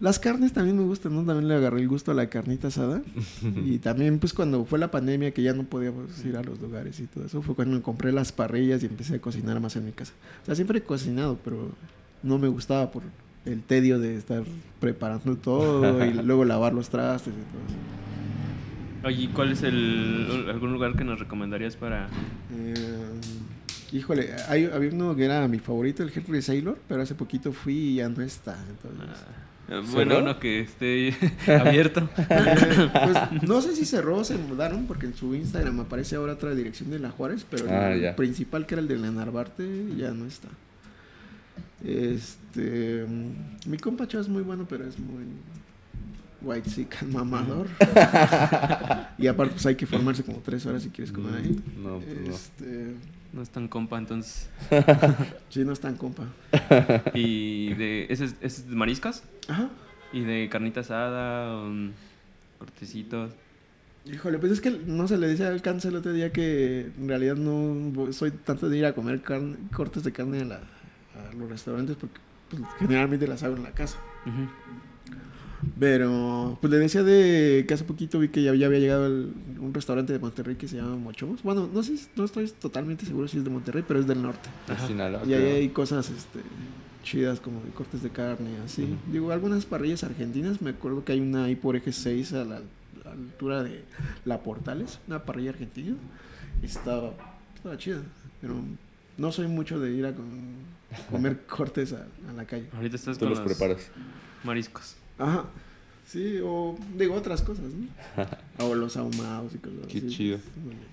[0.00, 1.24] Las carnes también me gustan, ¿no?
[1.24, 3.02] También le agarré el gusto a la carnita asada.
[3.64, 6.98] y también, pues, cuando fue la pandemia, que ya no podíamos ir a los lugares
[7.00, 9.84] y todo eso, fue cuando me compré las parrillas y empecé a cocinar más en
[9.84, 10.14] mi casa.
[10.42, 11.70] O sea, siempre he cocinado, pero
[12.22, 13.02] no me gustaba por
[13.44, 14.42] el tedio de estar
[14.80, 19.06] preparando todo y luego lavar los trastes y todo eso.
[19.06, 22.08] Oye, ¿y ¿cuál es el algún lugar que nos recomendarías para
[22.52, 22.74] Eh,
[23.92, 27.74] híjole, hay, había uno que era mi favorito, el Henry Sailor, pero hace poquito fui
[27.74, 28.58] y ya no está.
[28.68, 29.49] Entonces, Ah,
[29.92, 31.14] bueno, uno que esté
[31.60, 32.08] abierto?
[32.18, 36.32] Eh, pues no sé si cerró o se mudaron, porque en su Instagram aparece ahora
[36.34, 38.16] otra dirección de la Juárez, pero Ah, el ya.
[38.16, 39.64] principal que era el de la Narvarte
[39.96, 40.48] ya no está.
[41.84, 43.06] Este,
[43.66, 45.24] mi compa Chao es muy bueno, pero es muy
[46.42, 47.66] white sick mamador.
[49.18, 51.60] y aparte pues hay que formarse como tres horas si quieres comer ahí.
[51.82, 52.28] No, pues.
[52.34, 54.48] Este, No es tan compa, entonces.
[55.50, 56.24] sí, no es tan compa.
[57.14, 59.22] ¿Y de ese es, ese es de mariscos?
[59.48, 59.68] Ajá.
[60.12, 61.56] ¿Y de carnita asada?
[61.62, 61.92] um,
[62.58, 63.32] cortecitos?
[64.06, 67.08] Híjole, pues es que no se le dice al cáncer el otro día que en
[67.08, 71.34] realidad no soy tanto de ir a comer carne, cortes de carne a, la- a
[71.38, 72.18] los restaurantes porque
[72.48, 73.98] pues, generalmente las hago en la casa.
[74.26, 74.48] Ujú.
[75.78, 79.32] Pero, pues le decía de que hace poquito vi que ya, ya había llegado el-
[79.58, 81.42] un restaurante de Monterrey que se llama Mochomos.
[81.42, 84.22] Bueno, no sé, si- no estoy totalmente seguro si es de Monterrey, pero es del
[84.22, 84.48] norte.
[84.86, 85.56] Sinaloa, Y ahí creo.
[85.56, 86.40] hay cosas este,
[87.02, 88.96] chidas como de cortes de carne, así.
[89.12, 90.60] Digo, algunas parrillas argentinas.
[90.62, 92.60] Me acuerdo que hay una ahí por eje 6 a la, a
[93.04, 93.84] la altura de
[94.24, 95.96] La Portales, una parrilla argentina.
[96.62, 97.12] Y estaba,
[97.56, 98.02] estaba chida.
[98.40, 98.54] Pero
[99.18, 100.70] no soy mucho de ir a con-
[101.10, 102.66] comer cortes a, a la calle.
[102.74, 103.88] Ahorita estás Tú con los los preparas.
[104.44, 104.96] mariscos.
[105.20, 105.44] Ajá.
[106.06, 107.86] Sí, o digo otras cosas, ¿no?
[108.66, 110.08] o los ahumados y cosas Qué así.
[110.08, 110.38] chido.
[110.64, 110.86] Muy bien.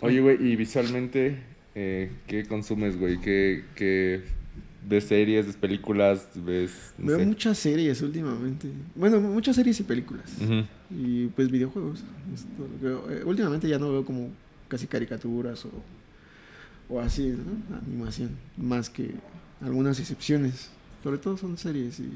[0.00, 1.38] Oye, güey, y visualmente,
[1.76, 3.20] eh, ¿qué consumes, güey?
[3.20, 4.22] ¿Qué, qué
[4.86, 6.92] ves series, ves películas, ves...
[6.98, 7.26] no Veo sé?
[7.26, 8.68] muchas series últimamente.
[8.96, 10.30] Bueno, muchas series y películas.
[10.90, 12.02] Y pues videojuegos.
[12.34, 13.10] Es todo lo que veo.
[13.10, 14.30] Eh, últimamente ya no veo como
[14.68, 15.70] casi caricaturas o,
[16.88, 17.76] o así, ¿no?
[17.86, 18.30] Animación.
[18.56, 19.12] Más que
[19.60, 20.70] algunas excepciones.
[21.04, 22.08] Sobre todo son series y...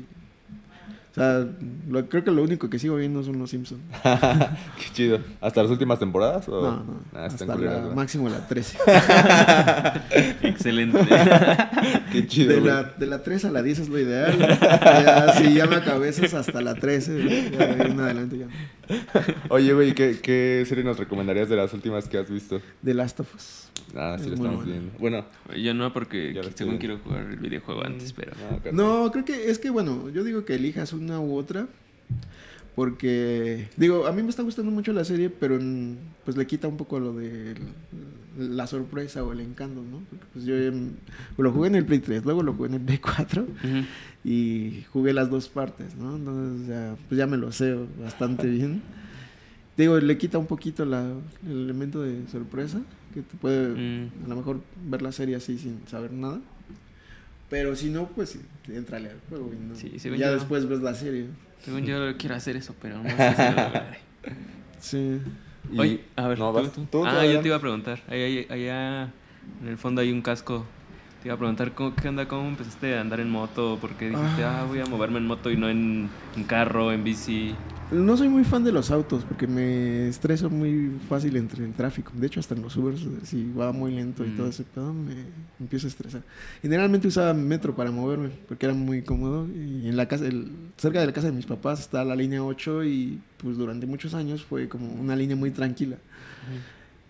[1.10, 1.46] O sea,
[1.88, 3.80] lo- creo que lo único que sigo viendo son los Simpsons.
[4.02, 5.20] Qué chido.
[5.40, 6.48] ¿Hasta las últimas temporadas?
[6.48, 6.60] O...
[6.62, 7.00] No, no.
[7.14, 7.92] Ah, hasta la, ¿verdad?
[7.94, 8.78] máximo la 13.
[10.42, 10.98] Excelente.
[12.12, 14.38] Qué chido, De la, de la 3 a la 10 es lo ideal.
[14.38, 17.50] Ya, si ya me acabé esas hasta la 13.
[17.58, 18.46] Ya de en adelante ya.
[19.50, 22.60] Oye, güey, ¿qué, ¿qué serie nos recomendarías de las últimas que has visto?
[22.84, 23.64] The Last of Us.
[23.96, 24.72] Ah, sí, Es lo estamos buena.
[24.72, 24.98] viendo.
[24.98, 25.24] Bueno,
[25.56, 28.32] Yo no, porque según quiero jugar el videojuego antes, pero.
[28.50, 28.74] no, carnal.
[28.74, 31.66] No, creo que es que, bueno, yo digo que elijas una u otra.
[32.74, 35.58] Porque, digo, a mí me está gustando mucho la serie, pero
[36.24, 37.56] pues le quita un poco lo de
[38.38, 39.98] la sorpresa o el encanto, ¿no?
[40.08, 40.90] Porque, pues yo em,
[41.36, 43.84] lo jugué en el Play 3, luego lo jugué en el Play 4 Ujú.
[44.24, 46.14] y jugué las dos partes, ¿no?
[46.16, 48.80] Entonces ya, pues ya me lo sé bastante bien.
[49.76, 51.02] Digo, le quita un poquito la,
[51.46, 52.80] el elemento de sorpresa,
[53.12, 54.24] que te puede Mm.
[54.24, 56.40] a lo mejor ver la serie así sin saber nada.
[57.50, 60.34] Pero si no, pues sí, entrale al juego y no- Sí, y según ya yo-
[60.34, 61.26] después ves la serie.
[61.64, 63.98] Según yo quiero hacer eso, pero no sé si lo lograré.
[64.80, 65.20] Sí.
[65.72, 66.58] Y- Oye, a ver, no, ¿tú?
[66.62, 66.84] vas tú.
[66.90, 68.00] Tú, ah, yo te iba a preguntar.
[68.08, 69.02] Ahí, ahí- allá
[69.62, 70.64] en el fondo hay un casco.
[71.22, 72.28] Te iba a preguntar, ¿cómo, ¿qué onda?
[72.28, 73.76] ¿Cómo empezaste a andar en moto?
[73.80, 74.60] ¿Por qué dijiste, Ah.
[74.60, 77.54] ah, voy a moverme en moto y no en, en carro, en bici?
[77.90, 82.12] No soy muy fan de los autos porque me estreso muy fácil entre el tráfico.
[82.14, 84.36] De hecho, hasta en los Ubers, si va muy lento y Mm.
[84.36, 85.14] todo ese pedo, me
[85.58, 86.22] empiezo a estresar.
[86.60, 89.46] Generalmente usaba metro para moverme porque era muy cómodo.
[89.48, 92.44] Y en la casa, el- cerca de la casa de mis papás está la línea
[92.44, 95.96] 8 y pues durante muchos años fue como una línea muy tranquila.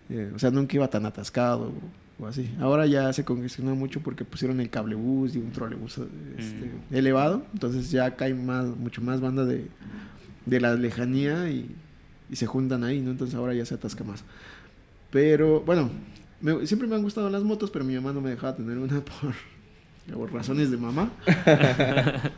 [0.09, 1.73] Eh, o sea, nunca iba tan atascado
[2.19, 2.49] o, o así.
[2.61, 5.99] Ahora ya se congestionó mucho porque pusieron el cablebús y un trolebús
[6.37, 6.95] este, Mm.
[6.95, 7.45] elevado.
[7.51, 9.67] Entonces ya cae más, mucho más banda de,
[10.45, 11.75] de la lejanía y,
[12.29, 13.11] y se juntan ahí, ¿no?
[13.11, 14.23] Entonces ahora ya se atasca más.
[15.11, 15.89] Pero bueno,
[16.41, 19.01] me- siempre me han gustado las motos, pero mi mamá no me dejaba tener una
[19.05, 19.33] por,
[20.13, 21.11] por razones de mamá.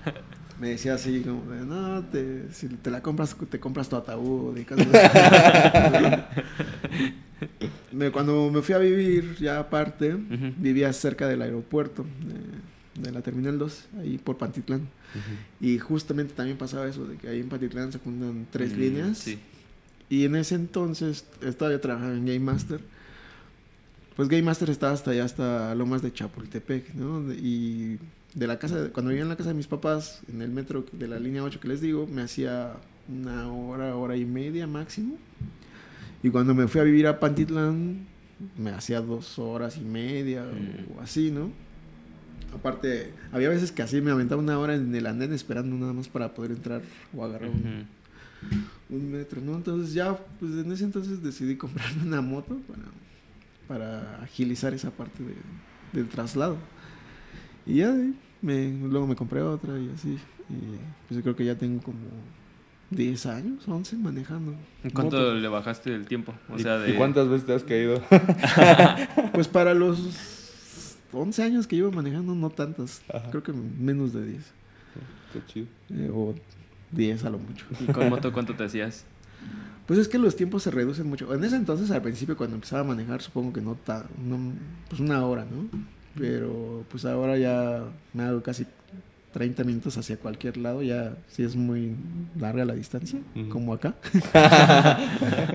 [0.60, 4.56] Me decía así como de, no, te, si te la compras, te compras tu ataúd
[4.58, 5.12] y cosas así.
[8.14, 10.16] Cuando me fui a vivir ya aparte,
[10.58, 12.36] vivía cerca del aeropuerto de,
[12.96, 14.88] de la Terminal 2, ahí por Pantitlán.
[15.60, 19.18] Y justamente también pasaba eso, de que ahí en Pantitlán se juntan tres Mm, líneas.
[19.18, 19.40] Sí.
[20.10, 22.80] Y en ese entonces estaba yo trabajando en Game Master.
[24.16, 27.24] Pues Game Master estaba hasta allá, hasta Lomas de Chapultepec, ¿no?
[27.24, 27.98] De- Y
[28.34, 31.08] de la casa, cuando vivía en la casa de mis papás, en el metro de
[31.08, 32.74] la línea 8 que les digo, me hacía
[33.10, 35.16] una hora, hora y media máximo.
[36.24, 38.06] Y cuando me fui a vivir a Pantitlán,
[38.58, 40.98] me hacía dos horas y media Mm.
[40.98, 41.50] o así, ¿no?
[42.54, 46.08] Aparte, había veces que así me aventaba una hora en el andén esperando nada más
[46.08, 46.82] para poder entrar
[47.16, 47.86] o agarrar un,
[49.12, 49.56] metro, ¿no?
[49.56, 52.84] Entonces ya, pues en ese entonces decidí comprarme una moto para,
[53.68, 55.36] para agilizar esa parte de-
[55.94, 56.58] del traslado.
[57.66, 57.96] Y ya,
[58.42, 60.18] me, luego me compré otra y así.
[60.50, 60.78] Y
[61.08, 62.00] pues yo creo que ya tengo como
[62.90, 64.56] 10 años, 11 manejando.
[64.84, 65.36] ¿En cuánto moto.
[65.36, 66.34] le bajaste el tiempo?
[66.50, 66.92] O ¿Y, sea, de...
[66.92, 68.02] y cuántas veces te has caído?
[69.34, 70.41] Pues para los
[71.14, 73.02] 11 años que llevo manejando, no tantas.
[73.14, 73.30] Ajá.
[73.32, 74.44] Creo que menos de 10.
[75.34, 75.68] Qué chido.
[75.92, 76.36] eh, o
[76.92, 77.66] 10 a lo mucho.
[77.80, 79.06] ¿Y con moto cuánto te hacías?
[79.88, 81.34] Pues es que los tiempos se reducen mucho.
[81.34, 84.54] En ese entonces, al principio, cuando empezaba a manejar, supongo que no, ta- no
[84.90, 85.68] pues una hora, ¿no?
[86.18, 87.84] Pero pues ahora ya
[88.14, 88.66] me hago casi
[89.32, 91.96] 30 minutos hacia cualquier lado, ya sí es muy
[92.38, 93.20] larga la distancia,
[93.50, 93.96] como acá.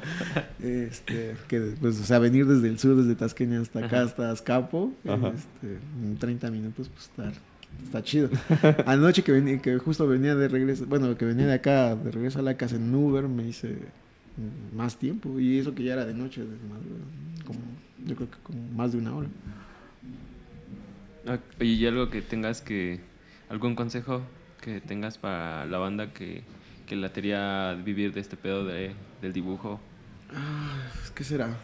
[0.62, 4.06] este, que pues, o sea, venir desde el sur, desde Tasqueña hasta acá, Ajá.
[4.06, 7.32] hasta Azcapo, este, en 30 minutos, pues está,
[7.84, 8.30] está chido.
[8.86, 12.38] Anoche que, venía, que justo venía de regreso, bueno, que venía de acá, de regreso
[12.38, 13.76] a la casa en Uber, me hice
[14.74, 17.04] más tiempo, y eso que ya era de noche, de madrugada,
[17.46, 17.60] como,
[18.06, 19.28] yo creo que como más de una hora.
[21.26, 23.00] Ah, Oye, ¿y algo que tengas que...
[23.48, 24.22] algún consejo
[24.60, 26.42] que tengas para la banda que
[26.86, 29.80] que la quería vivir de este pedo de, del dibujo?
[30.32, 31.56] Ah, ¿Qué será?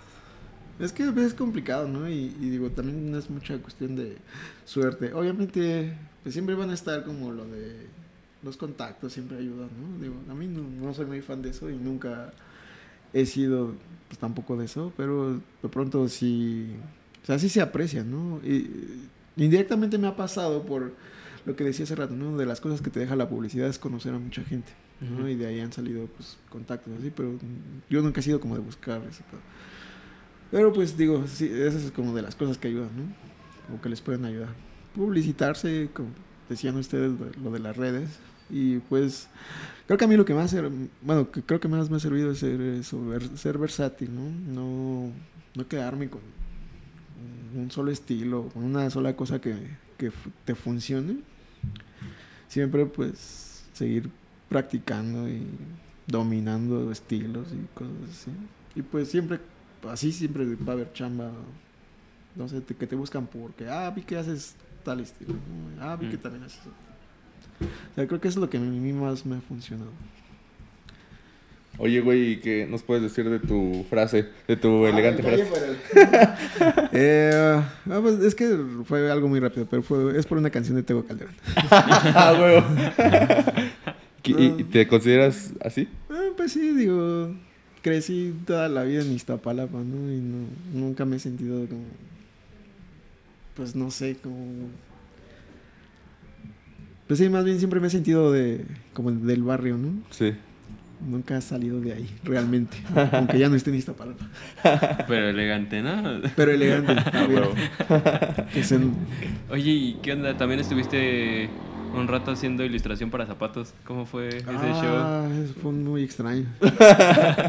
[0.78, 2.08] Es que es complicado, ¿no?
[2.08, 4.16] Y, y digo, también es mucha cuestión de
[4.64, 5.12] suerte.
[5.14, 7.86] Obviamente, pues siempre van a estar como lo de
[8.42, 10.02] los contactos, siempre ayudan, ¿no?
[10.02, 12.32] Digo, a mí no, no soy muy fan de eso y nunca
[13.12, 13.74] he sido
[14.08, 16.74] pues tampoco de eso, pero de pronto sí,
[17.22, 18.40] o sea, sí se aprecia, ¿no?
[18.44, 20.92] Y, indirectamente me ha pasado por
[21.44, 22.36] lo que decía hace rato, ¿no?
[22.36, 25.28] De las cosas que te deja la publicidad es conocer a mucha gente, ¿no?
[25.28, 27.34] Y de ahí han salido, pues, contactos así, pero
[27.90, 29.40] yo nunca he sido como de buscar ese pedo.
[30.50, 33.74] Pero pues digo, sí, esas es como de las cosas que ayudan, ¿no?
[33.76, 34.50] O que les pueden ayudar.
[34.94, 36.10] Publicitarse, como
[36.48, 37.12] decían ustedes,
[37.42, 38.10] lo de las redes.
[38.50, 39.28] Y pues
[39.86, 40.70] creo que a mí lo que más, ser-
[41.00, 43.00] bueno, que creo que más me ha servido es ser, eso,
[43.34, 44.30] ser versátil, ¿no?
[44.52, 45.10] ¿no?
[45.54, 46.20] No quedarme con
[47.56, 49.54] un solo estilo, con una sola cosa que,
[49.96, 50.10] que
[50.44, 51.18] te funcione.
[52.52, 54.10] Siempre pues seguir
[54.50, 55.42] practicando y
[56.06, 58.30] dominando estilos y cosas así.
[58.74, 59.40] Y pues siempre,
[59.90, 61.30] así siempre va a haber chamba,
[62.36, 65.32] no sé, te- que te buscan porque, ah, vi que haces tal estilo,
[65.80, 66.20] ah, vi que Mm.
[66.20, 66.72] también haces otro.
[67.90, 69.90] O sea, creo que eso es lo que a mí más me ha funcionado.
[71.84, 74.26] Oye, güey, ¿qué nos puedes decir de tu frase?
[74.46, 75.42] De tu Ah, elegante frase.
[75.42, 80.76] el- Eh, pues, es que fue algo muy rápido, pero fue, es por una canción
[80.76, 81.34] de Tego Calderón.
[81.72, 82.64] ah, huevo.
[84.24, 85.88] ¿Y, y te consideras así?
[86.08, 87.34] Ah, pues sí, digo,
[87.82, 90.12] crecí toda la vida en Iztapalapa, ¿no?
[90.12, 91.82] Y no, nunca me he sentido como,
[93.56, 94.68] pues no sé, como...
[97.08, 98.64] Pues sí, más bien siempre me he sentido de,
[98.94, 100.00] como del barrio, ¿no?
[100.10, 100.32] Sí.
[101.04, 102.76] Nunca he salido de ahí, realmente.
[103.12, 104.24] Aunque ya no esté en Iztapalapa.
[105.08, 106.20] Pero elegante, ¿no?
[106.36, 106.94] Pero elegante,
[107.88, 108.78] Ah, se-
[109.50, 110.36] Oye, ¿y qué onda?
[110.36, 111.48] También estuviste
[111.94, 113.74] un rato haciendo ilustración para zapatos.
[113.84, 114.96] ¿Cómo fue ese show?
[114.96, 116.46] Ah, eso fue muy extraño.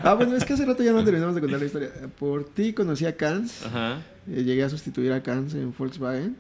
[0.04, 1.90] ah, bueno, es que hace rato ya no terminamos de contar la historia.
[2.20, 3.66] Por ti conocí a Kans.
[3.66, 4.02] Ajá.
[4.30, 6.36] Eh, llegué a sustituir a Kans en Volkswagen.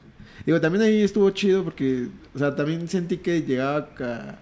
[0.45, 4.35] Digo, también ahí estuvo chido porque, o sea, también sentí que llegaba a,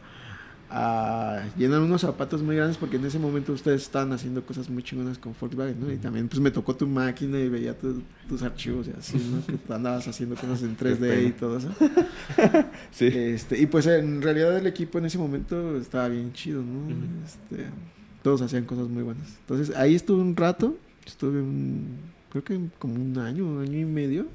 [0.74, 4.82] a llenar unos zapatos muy grandes porque en ese momento ustedes estaban haciendo cosas muy
[4.84, 5.92] chingonas con Volkswagen, ¿no?
[5.92, 9.46] Y también pues me tocó tu máquina y veía tu- tus archivos y así, ¿no?
[9.46, 11.70] Que tú andabas haciendo cosas en 3D y todo eso.
[12.92, 13.08] Sí.
[13.08, 16.90] Este, y pues en realidad el equipo en ese momento estaba bien chido, ¿no?
[17.26, 17.66] Este,
[18.24, 19.28] todos hacían cosas muy buenas.
[19.42, 21.98] Entonces ahí estuve un rato, estuve un,
[22.30, 24.26] creo que como un año, un año y medio.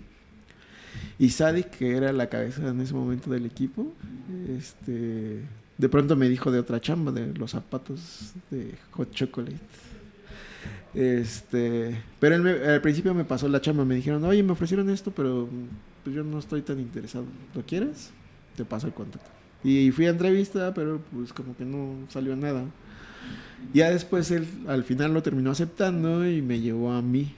[1.18, 3.92] Y Sadik, que era la cabeza en ese momento del equipo,
[4.58, 5.40] este,
[5.78, 9.58] de pronto me dijo de otra chamba, de los zapatos de Hot Chocolate.
[10.94, 14.88] Este, pero él me- al principio me pasó la chamba, me dijeron, oye, me ofrecieron
[14.88, 15.48] esto, pero
[16.02, 17.24] pues yo no estoy tan interesado.
[17.54, 18.10] ¿Lo quieres?
[18.56, 19.28] Te paso el contacto.
[19.62, 22.64] Y fui a entrevista, pero pues como que no salió nada.
[23.74, 27.32] Ya después él al final lo terminó aceptando y me llevó a mí.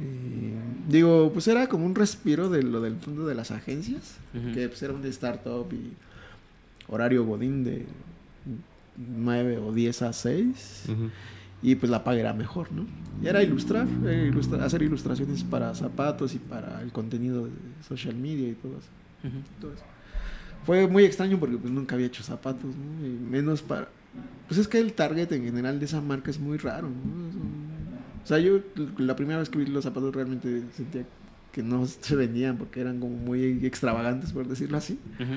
[0.00, 4.16] Y, digo, pues era como un respiro de lo del mundo de las agencias,
[4.54, 5.92] que pues era un startup y
[6.88, 7.86] horario godín de
[8.96, 11.10] 9 o 10 a 6 Ujú.
[11.62, 12.86] y pues la paga era mejor, ¿no?
[13.22, 17.52] Y era ilustrar, era ilustra- hacer ilustraciones para zapatos y para el contenido de
[17.86, 18.88] social media y todo eso.
[19.24, 19.36] Ujú.
[19.60, 19.84] todo eso.
[20.64, 23.06] Fue muy extraño porque pues nunca había hecho zapatos, ¿no?
[23.06, 23.88] Y menos para...
[24.48, 27.28] Pues es que el target en general de esa marca es muy raro, ¿no?
[27.28, 27.68] Es un-
[28.24, 28.58] O sea, yo
[28.98, 31.04] la primera vez que vi los zapatos realmente sentía
[31.52, 34.98] que no se vendían porque eran como muy extravagantes, por decirlo así.
[35.20, 35.34] Ujú.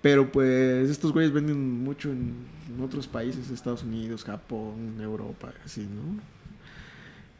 [0.00, 2.34] Pero pues estos güeyes venden mucho en,
[2.74, 6.20] en otros países, Estados Unidos, Japón, Europa, así, ¿no?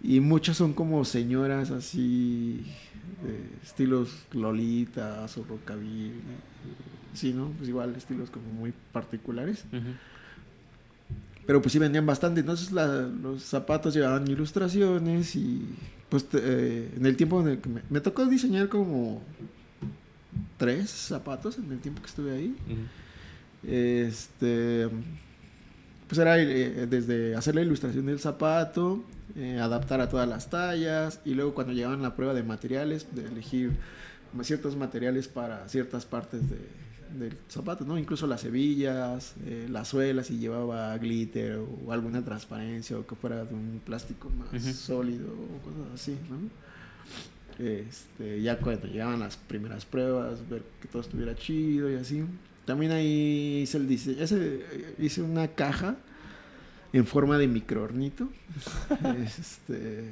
[0.03, 2.65] Y muchas son como señoras así,
[3.25, 6.13] de estilos lolitas o rockabilly.
[7.15, 7.49] Sí, ¿no?
[7.59, 9.65] Pues igual estilos como muy particulares.
[11.47, 12.41] Pero pues sí vendían bastante.
[12.41, 15.65] Entonces la- los zapatos llevaban ilustraciones y
[16.09, 19.23] pues eh, en el tiempo en el que me, me tocó diseñar como
[20.59, 22.55] tres zapatos en el tiempo que estuve ahí.
[23.67, 24.89] Este,
[26.07, 29.03] pues era eh, desde hacer la ilustración del zapato,
[29.37, 33.27] eh, adaptar a todas las tallas y luego cuando llegaban la prueba de materiales, de
[33.27, 33.73] elegir
[34.43, 36.89] ciertos materiales para ciertas partes de-
[37.19, 37.99] del zapato, ¿no?
[37.99, 41.57] Incluso las hebillas, eh, las suelas, si llevaba glitter
[41.87, 46.37] o alguna transparencia o que fuera de un plástico más sólido o cosas así, ¿no?
[47.59, 52.25] Este, ya cuando llegaban las primeras pruebas, ver que todo estuviera chido y así.
[52.65, 54.19] También ahí hice el diseño,
[54.99, 55.97] hice una caja
[56.93, 58.29] en forma de microornito.
[59.39, 60.11] este,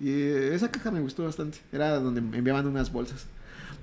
[0.00, 0.10] y
[0.54, 1.58] esa caja me gustó bastante.
[1.72, 3.26] Era donde me enviaban unas bolsas.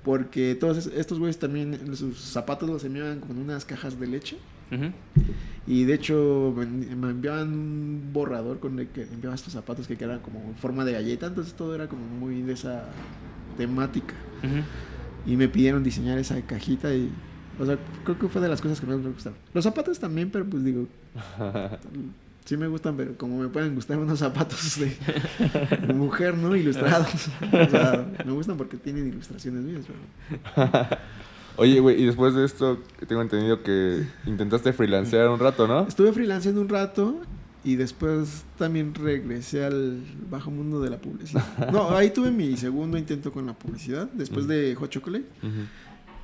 [0.04, 4.36] Porque todos es- estos güeyes también, sus zapatos los enviaban con unas cajas de leche.
[5.66, 9.96] Y de hecho me, me enviaban un borrador con el que enviaba estos zapatos que
[10.02, 12.84] eran como en forma de galleta, entonces todo era como muy de esa
[13.56, 14.14] temática.
[14.42, 15.32] Ujú.
[15.32, 17.10] Y me pidieron diseñar esa cajita y...
[17.58, 19.38] O sea, creo que fue de las cosas que más me gustaron.
[19.54, 20.86] Los zapatos también, pero pues digo...
[22.44, 24.96] Sí me gustan, pero como me pueden gustar unos zapatos de,
[25.84, 26.54] de mujer, ¿no?
[26.54, 27.28] Ilustrados.
[27.52, 30.68] O sea, me gustan porque tienen ilustraciones mías, pero...
[31.56, 35.86] Oye, güey, y después de esto, tengo entendido que intentaste freelancear un rato, ¿no?
[35.86, 37.20] Estuve freelanceando un rato
[37.64, 40.00] y después también regresé al
[40.30, 41.44] bajo mundo de la publicidad.
[41.72, 45.24] No, ahí tuve mi segundo intento con la publicidad, después de Hot Chocolate,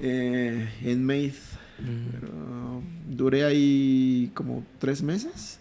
[0.01, 1.35] eh, en Made.
[1.81, 2.11] Mm.
[2.13, 5.59] Pero duré ahí como tres meses.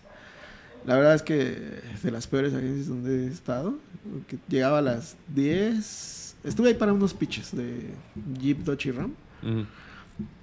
[0.86, 1.58] La verdad es que
[2.04, 3.78] de las peores agencias donde he estado,
[4.12, 6.36] porque llegaba a las 10.
[6.44, 7.92] Estuve ahí para unos pitches de
[8.40, 9.14] Jeep, Dodge y Ram.
[9.44, 9.66] Ujú.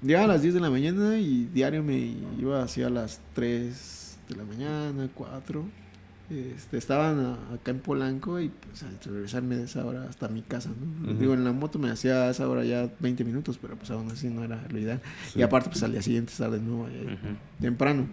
[0.03, 1.99] Llegaba a las 10 de la mañana y diario me
[2.39, 5.65] iba hacia las 3 de la mañana, 4.
[6.31, 10.43] Este, estaban a- acá en Polanco y pues a regresarme de esa hora hasta mi
[10.43, 11.11] casa, ¿no?
[11.13, 11.19] Ujú.
[11.21, 14.11] Digo, en la moto me hacía a esa hora ya 20 minutos, pero pues aún
[14.11, 15.01] así no era lo ideal.
[15.33, 15.39] Sí.
[15.39, 17.37] Y aparte pues al día siguiente estar de nuevo ahí, Ujú.
[17.63, 18.09] temprano.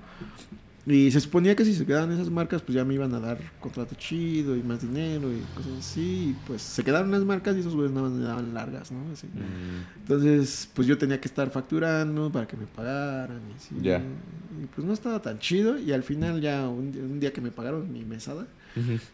[0.87, 3.39] Y se suponía que si se quedaban esas marcas, pues ya me iban a dar
[3.59, 6.29] contrato chido y más dinero y cosas así.
[6.29, 8.99] Y pues se quedaron las marcas y esos güeyes nada más me daban largas, ¿no?
[9.11, 9.25] Así.
[9.25, 9.99] Mm.
[10.01, 13.41] Entonces, pues yo tenía que estar facturando para que me pagaran.
[13.51, 13.75] Y, así.
[13.75, 15.79] Y pues no estaba tan chido.
[15.79, 18.45] Y al final, ya un, un día que me pagaron mi mesada,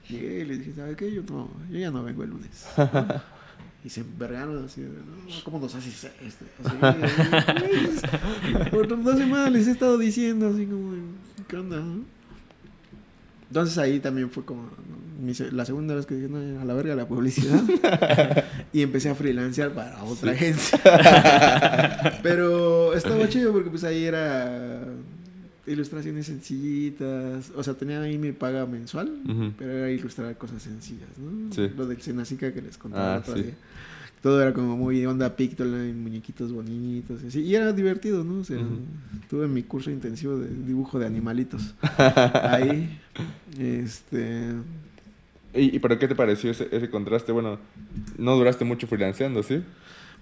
[0.10, 1.14] llegué y les dije, ¿sabes qué?
[1.14, 2.66] Yo, no, yo ya no vengo el lunes.
[3.84, 6.46] y se envergaron así, no, ¿cómo nos haces esto?
[6.64, 6.78] Así,
[8.54, 10.94] güey, por dos semanas les he estado diciendo, así como,
[11.52, 11.80] ¿qué onda?
[11.80, 12.04] no?
[13.50, 14.70] Entonces ahí también fue como
[15.52, 17.62] la segunda vez que dije, no, a la verga la publicidad.
[18.74, 20.80] y empecé a freelancear para otra agencia.
[22.24, 24.82] Pero estaba chido porque pues ahí era
[25.68, 27.52] ilustraciones sencillitas.
[27.56, 29.12] O sea, tenía ahí mi paga mensual,
[29.58, 31.54] pero era ilustrar cosas sencillas, ¿no?
[31.54, 31.70] Sí.
[31.78, 33.44] Lo del Senacica que les contaba Ah, el otro sí.
[33.44, 33.54] día.
[34.22, 37.40] Todo era como muy onda Pictoline, muñequitos bonitos y así.
[37.42, 38.42] Y era divertido, ¿no?
[38.42, 38.60] O sea,
[39.30, 41.74] tuve mi curso intensivo de dibujo de animalitos.
[41.98, 43.00] Ahí,
[43.60, 44.52] este...
[45.54, 47.32] ¿Y, y pero qué te pareció ese, ese contraste?
[47.32, 47.60] Bueno,
[48.18, 49.62] no duraste mucho freelanceando, ¿sí?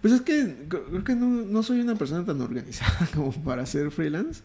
[0.02, 3.66] Pues es que cre- creo que no, no soy una persona tan organizada como para
[3.66, 4.42] ser freelance.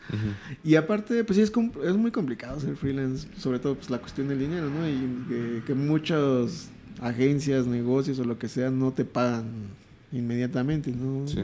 [0.65, 1.53] Y aparte, pues sí, es,
[1.87, 4.87] es muy complicado ser freelance, sobre todo pues la cuestión del dinero, ¿no?
[4.89, 6.69] Y que, que muchas
[7.01, 9.47] agencias, negocios o lo que sea no te pagan
[10.13, 11.27] inmediatamente, ¿no?
[11.27, 11.41] Sí.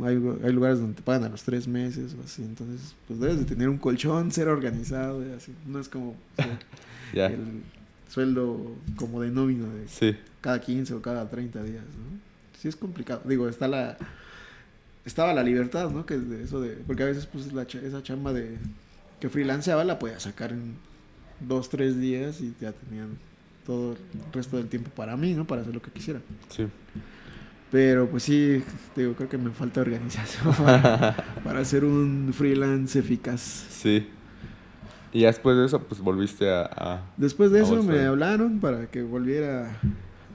[0.00, 3.38] Hay, hay lugares donde te pagan a los tres meses o así, entonces pues debes
[3.40, 5.52] de tener un colchón, ser organizado y así.
[5.66, 6.58] No es como o sea,
[7.14, 7.26] Ya.
[7.26, 7.62] el
[8.08, 10.16] sueldo como de nómina de Sí.
[10.40, 12.18] cada 15 o cada 30 días, ¿no?
[12.60, 13.22] Sí es complicado.
[13.24, 13.96] Digo, está la
[15.04, 16.04] estaba la libertad, ¿no?
[16.04, 18.56] Que de eso de porque a veces pues la esa chamba de
[19.20, 20.74] que freelanceaba la podía sacar en
[21.40, 23.16] dos, tres días y ya tenían
[23.68, 23.98] todo el
[24.32, 25.44] resto del tiempo para mí, ¿no?
[25.46, 26.20] Para hacer lo que quisiera.
[26.48, 26.66] Sí.
[27.70, 28.64] Pero pues sí,
[28.96, 31.14] digo, creo que me falta organización para,
[31.44, 33.40] para ser un freelance eficaz.
[33.42, 34.08] Sí.
[35.12, 36.62] Y después de eso, pues volviste a...
[36.74, 39.66] a- Después de A eso me hablaron para que volviera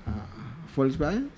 [0.05, 1.29] a Volkswagen.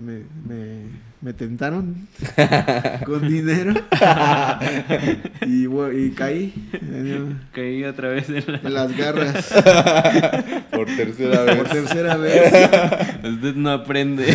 [0.00, 0.82] Me, me,
[1.22, 2.06] me tentaron
[3.06, 3.74] con dinero
[5.46, 6.52] y, y caí
[7.52, 8.60] Caí otra vez en la...
[8.62, 9.46] en las garras
[10.70, 11.56] por tercera vez.
[11.56, 12.52] por tercera vez.
[13.24, 14.26] Usted no aprende.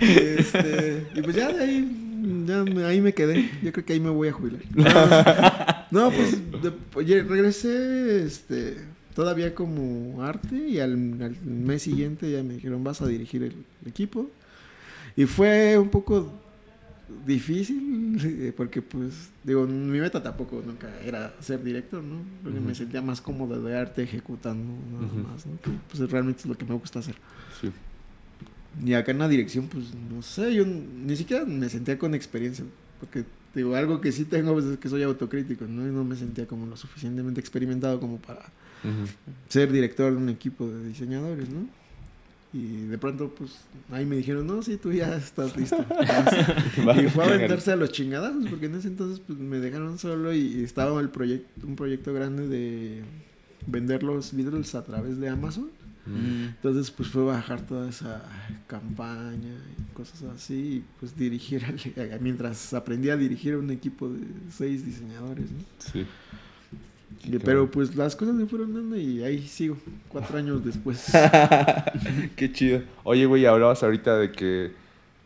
[0.00, 3.50] Este, y pues ya de ahí, ya me- ahí me quedé.
[3.62, 4.60] Yo creo que ahí me voy a jubilar.
[5.90, 8.76] No, pues de- oye, regresé este,
[9.14, 10.92] todavía como arte y al,
[11.22, 13.54] al mes siguiente ya me dijeron vas a dirigir el
[13.86, 14.30] equipo.
[15.16, 16.32] Y fue un poco
[17.26, 22.22] difícil porque pues digo, mi meta tampoco nunca era ser director, ¿no?
[22.42, 22.74] Porque me Ujú.
[22.74, 25.18] sentía más cómodo de arte ejecutando nada Ujú.
[25.18, 25.60] más, ¿no?
[25.60, 27.16] Que pues realmente es lo que me gusta hacer.
[27.60, 27.70] Sí.
[28.84, 32.64] Y acá en la dirección, pues no sé, yo ni siquiera me sentía con experiencia,
[33.00, 35.86] porque digo, algo que sí tengo pues, es que soy autocrítico, ¿no?
[35.86, 38.52] Y no me sentía como lo suficientemente experimentado como para
[39.48, 41.66] Ser director de un equipo de diseñadores, ¿no?
[42.52, 43.52] Y de pronto, pues
[43.92, 45.76] ahí me dijeron, no, sí, tú ya estás listo.
[47.00, 50.32] Y fue a aventarse a los chingadazos, porque en ese entonces pues, me dejaron solo
[50.34, 53.02] y estaba el proyecto, un proyecto grande de
[53.66, 55.68] vender los Beatles a través de Amazon.
[56.06, 56.44] Mm.
[56.56, 58.22] Entonces, pues fue bajar toda esa
[58.66, 64.20] campaña y cosas así, y pues dirigir, al- mientras aprendí a dirigir un equipo de
[64.50, 65.58] seis diseñadores, ¿no?
[65.92, 66.04] Sí.
[67.44, 69.76] Pero pues las cosas me fueron dando y ahí sigo,
[70.08, 71.12] cuatro años después.
[72.36, 72.82] Qué chido.
[73.04, 74.72] Oye, güey, hablabas ahorita de que,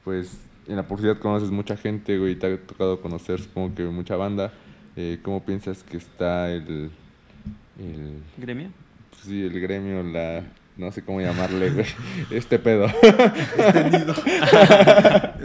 [0.03, 4.17] pues, en la publicidad conoces mucha gente, güey, te ha tocado conocer, supongo que mucha
[4.17, 4.53] banda.
[4.97, 6.91] Eh, ¿Cómo piensas que está el,
[7.79, 8.71] el, ¿Gremio?
[9.11, 10.45] pues sí, el gremio, la,
[10.77, 11.87] no sé cómo llamarle, güey,
[12.31, 12.87] este pedo?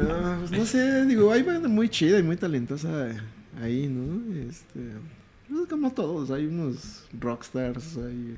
[0.02, 3.10] Ah, pues no sé, digo, hay banda muy chida y muy talentosa
[3.62, 4.34] ahí, ¿no?
[4.50, 4.80] Este,
[5.50, 8.38] pues como todos, hay unos rockstars, hay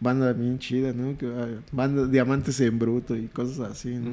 [0.00, 1.16] banda bien chida, ¿no?
[1.16, 4.10] Que, hay banda diamantes en bruto y cosas así, ¿no?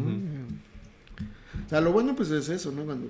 [1.65, 2.86] O sea, lo bueno pues es eso, ¿no?
[2.86, 3.09] Cuando,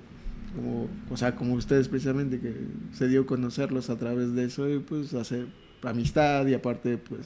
[0.56, 2.54] como, o sea, como ustedes precisamente que
[2.92, 5.46] se dio a conocerlos a través de eso y pues hacer
[5.82, 7.22] amistad y aparte pues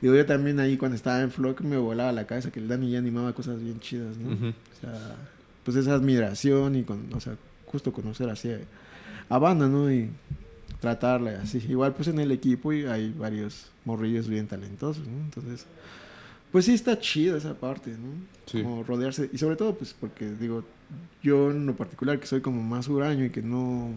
[0.00, 2.90] digo yo también ahí cuando estaba en Flock me volaba la cabeza que el Dani
[2.90, 4.32] ya animaba cosas bien chidas, ¿no?
[4.32, 5.16] O sea,
[5.64, 7.36] pues esa admiración y con, o sea,
[7.66, 8.58] justo conocer así a,
[9.28, 9.92] a banda, ¿no?
[9.92, 10.10] Y
[10.80, 11.64] tratarla así.
[11.68, 15.18] Igual pues en el equipo y hay varios morrillos bien talentosos, ¿no?
[15.18, 15.66] Entonces,
[16.50, 18.12] pues sí está chido esa parte, ¿no?
[18.46, 18.62] Sí.
[18.62, 19.30] Como rodearse.
[19.32, 20.64] Y sobre todo pues porque digo,
[21.22, 23.90] yo en lo particular que soy como más huraño y que no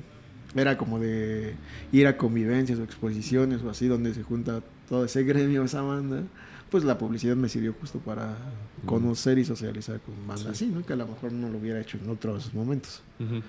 [0.55, 1.55] era como de
[1.91, 6.23] ir a convivencias o exposiciones o así donde se junta todo ese gremio, esa banda,
[6.69, 8.35] pues la publicidad me sirvió justo para
[8.85, 10.85] conocer y socializar con bandas así, ¿no?
[10.85, 13.01] Que a lo mejor no lo hubiera hecho en otros momentos.
[13.19, 13.41] Ujú.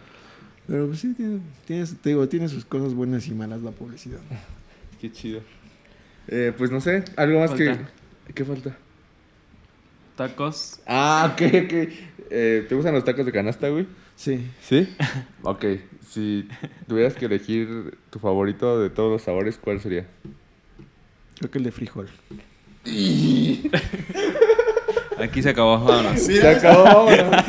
[0.66, 4.20] Pero pues sí, tiene, tiene- te digo, tiene sus cosas buenas y malas la publicidad.
[5.00, 5.40] Qué chido.
[6.28, 7.64] Eh, pues no sé, algo más Falta.
[8.26, 8.32] que...
[8.32, 8.74] ¿Qué falta?
[10.16, 10.80] Tacos.
[10.86, 11.72] Ah, ok, ok.
[12.30, 13.86] Eh, ¿Te gustan los tacos de canasta, güey?
[14.16, 14.50] Sí.
[14.62, 14.88] ¿Sí?
[15.42, 15.64] Ok.
[16.08, 16.48] Si
[16.86, 20.06] tuvieras que elegir tu favorito de todos los sabores, ¿cuál sería?
[21.38, 22.08] Creo que el de frijol.
[25.18, 25.78] Aquí se acabó.
[25.84, 26.20] Vámonos.
[26.20, 27.44] Se acabó, vámonos.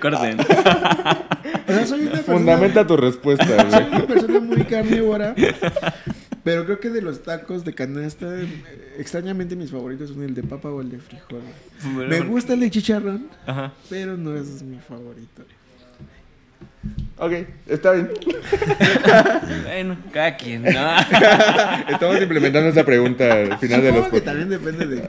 [0.00, 0.38] Corten.
[1.68, 5.34] O sea, soy una persona, Fundamenta tu respuesta, soy una persona muy carnívora.
[6.42, 10.42] Pero creo que de los tacos de canasta, eh, extrañamente mis favoritos son el de
[10.42, 11.42] papa o el de frijol.
[11.94, 13.72] Bueno, Me gusta el de chicharrón, Ajá.
[13.90, 15.42] pero no es mi favorito.
[17.18, 17.32] Ok,
[17.66, 18.10] está bien.
[19.64, 20.70] Bueno, cada quien, ¿no?
[21.88, 25.08] Estamos implementando esa pregunta al final de los que también depende de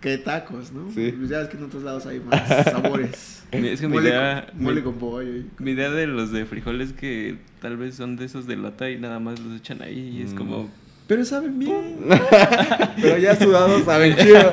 [0.00, 0.90] qué tacos, ¿no?
[0.92, 1.12] Sí.
[1.16, 3.42] Pues ya es que en otros lados hay más sabores.
[3.54, 5.36] Es que mi mole, idea- con, mole mi- con pollo.
[5.36, 8.90] y- Mi idea de los de frijoles que tal vez son de esos de lata
[8.90, 10.36] y nada más los echan ahí y es Mm.
[10.36, 10.70] como...
[11.06, 11.98] Pero saben bien.
[13.00, 14.50] Pero ya sudados saben chido.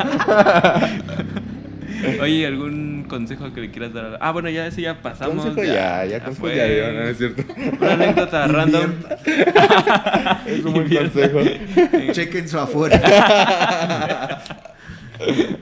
[2.21, 4.05] Oye, ¿algún consejo que le quieras dar?
[4.05, 5.45] a- Ah, bueno, ya ese ya pasamos.
[5.45, 6.55] Consejo ya, ya, consejo fue.
[6.55, 7.43] ya dio, no es cierto.
[7.79, 8.91] Una anécdota random.
[10.45, 11.39] Es un buen consejo.
[12.13, 13.01] Chequen su afuera.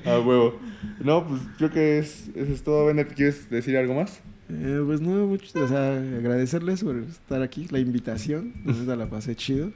[0.06, 0.60] A huevo.
[1.04, 2.86] No, pues creo que es, eso es todo.
[2.88, 4.20] Bennett, ¿quieres decir algo más?
[4.50, 8.54] Eh, pues no, mucho, o sea, agradecerles por estar aquí, la invitación.
[8.66, 9.72] Neta la pasé chido.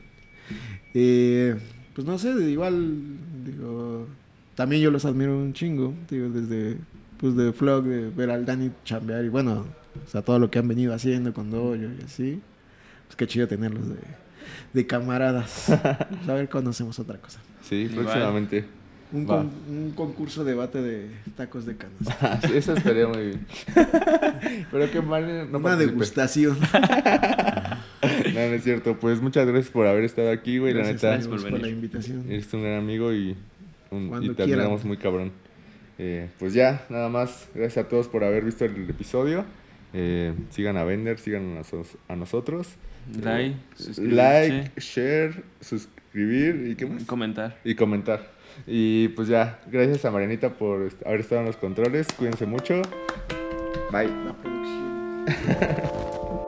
[0.93, 1.55] Eh,
[1.93, 2.97] pues no sé, igual,
[3.45, 4.07] digo,
[4.55, 6.77] también yo los admiro un chingo, digo, desde,
[7.17, 9.65] pues de vlog, de ver al Dani chambear y bueno,
[10.05, 12.41] o sea, todo lo que han venido haciendo con Dojo y así.
[13.07, 13.95] Pues qué chido tenerlos de,
[14.73, 15.65] de camaradas.
[15.67, 17.39] Pues a ver cuando hacemos otra cosa.
[17.61, 18.65] Sí, próximamente.
[19.11, 22.39] Un, con- un concurso debate de tacos de canasta.
[22.47, 23.45] Sí, Eso estaría muy bien.
[24.71, 25.91] Pero que mal no Una participe.
[25.91, 26.57] degustación.
[28.33, 28.97] No, no es cierto.
[28.99, 30.73] Pues muchas gracias por haber estado aquí, güey.
[30.73, 32.25] La Gracias, neta, amigos, por la invitación.
[32.29, 33.35] eres un gran amigo y,
[33.93, 34.53] un- y Cuando te quieran.
[34.61, 35.31] admiramos muy cabrón.
[35.99, 37.47] Eh, pues ya, nada más.
[37.53, 39.45] Gracias a todos por haber visto el episodio.
[39.93, 41.61] Eh, sigan a Vender, sigan
[42.07, 42.75] a, nosotros.
[43.21, 47.03] Like, Eh, like, share, suscribir y qué más.
[47.05, 47.59] comentar.
[47.63, 48.31] Y comentar.
[48.65, 52.07] Y pues ya, gracias a Marianita por haber estado en los controles.
[52.17, 52.81] Cuídense mucho.
[53.91, 54.07] Bye.
[54.25, 55.25] La producción.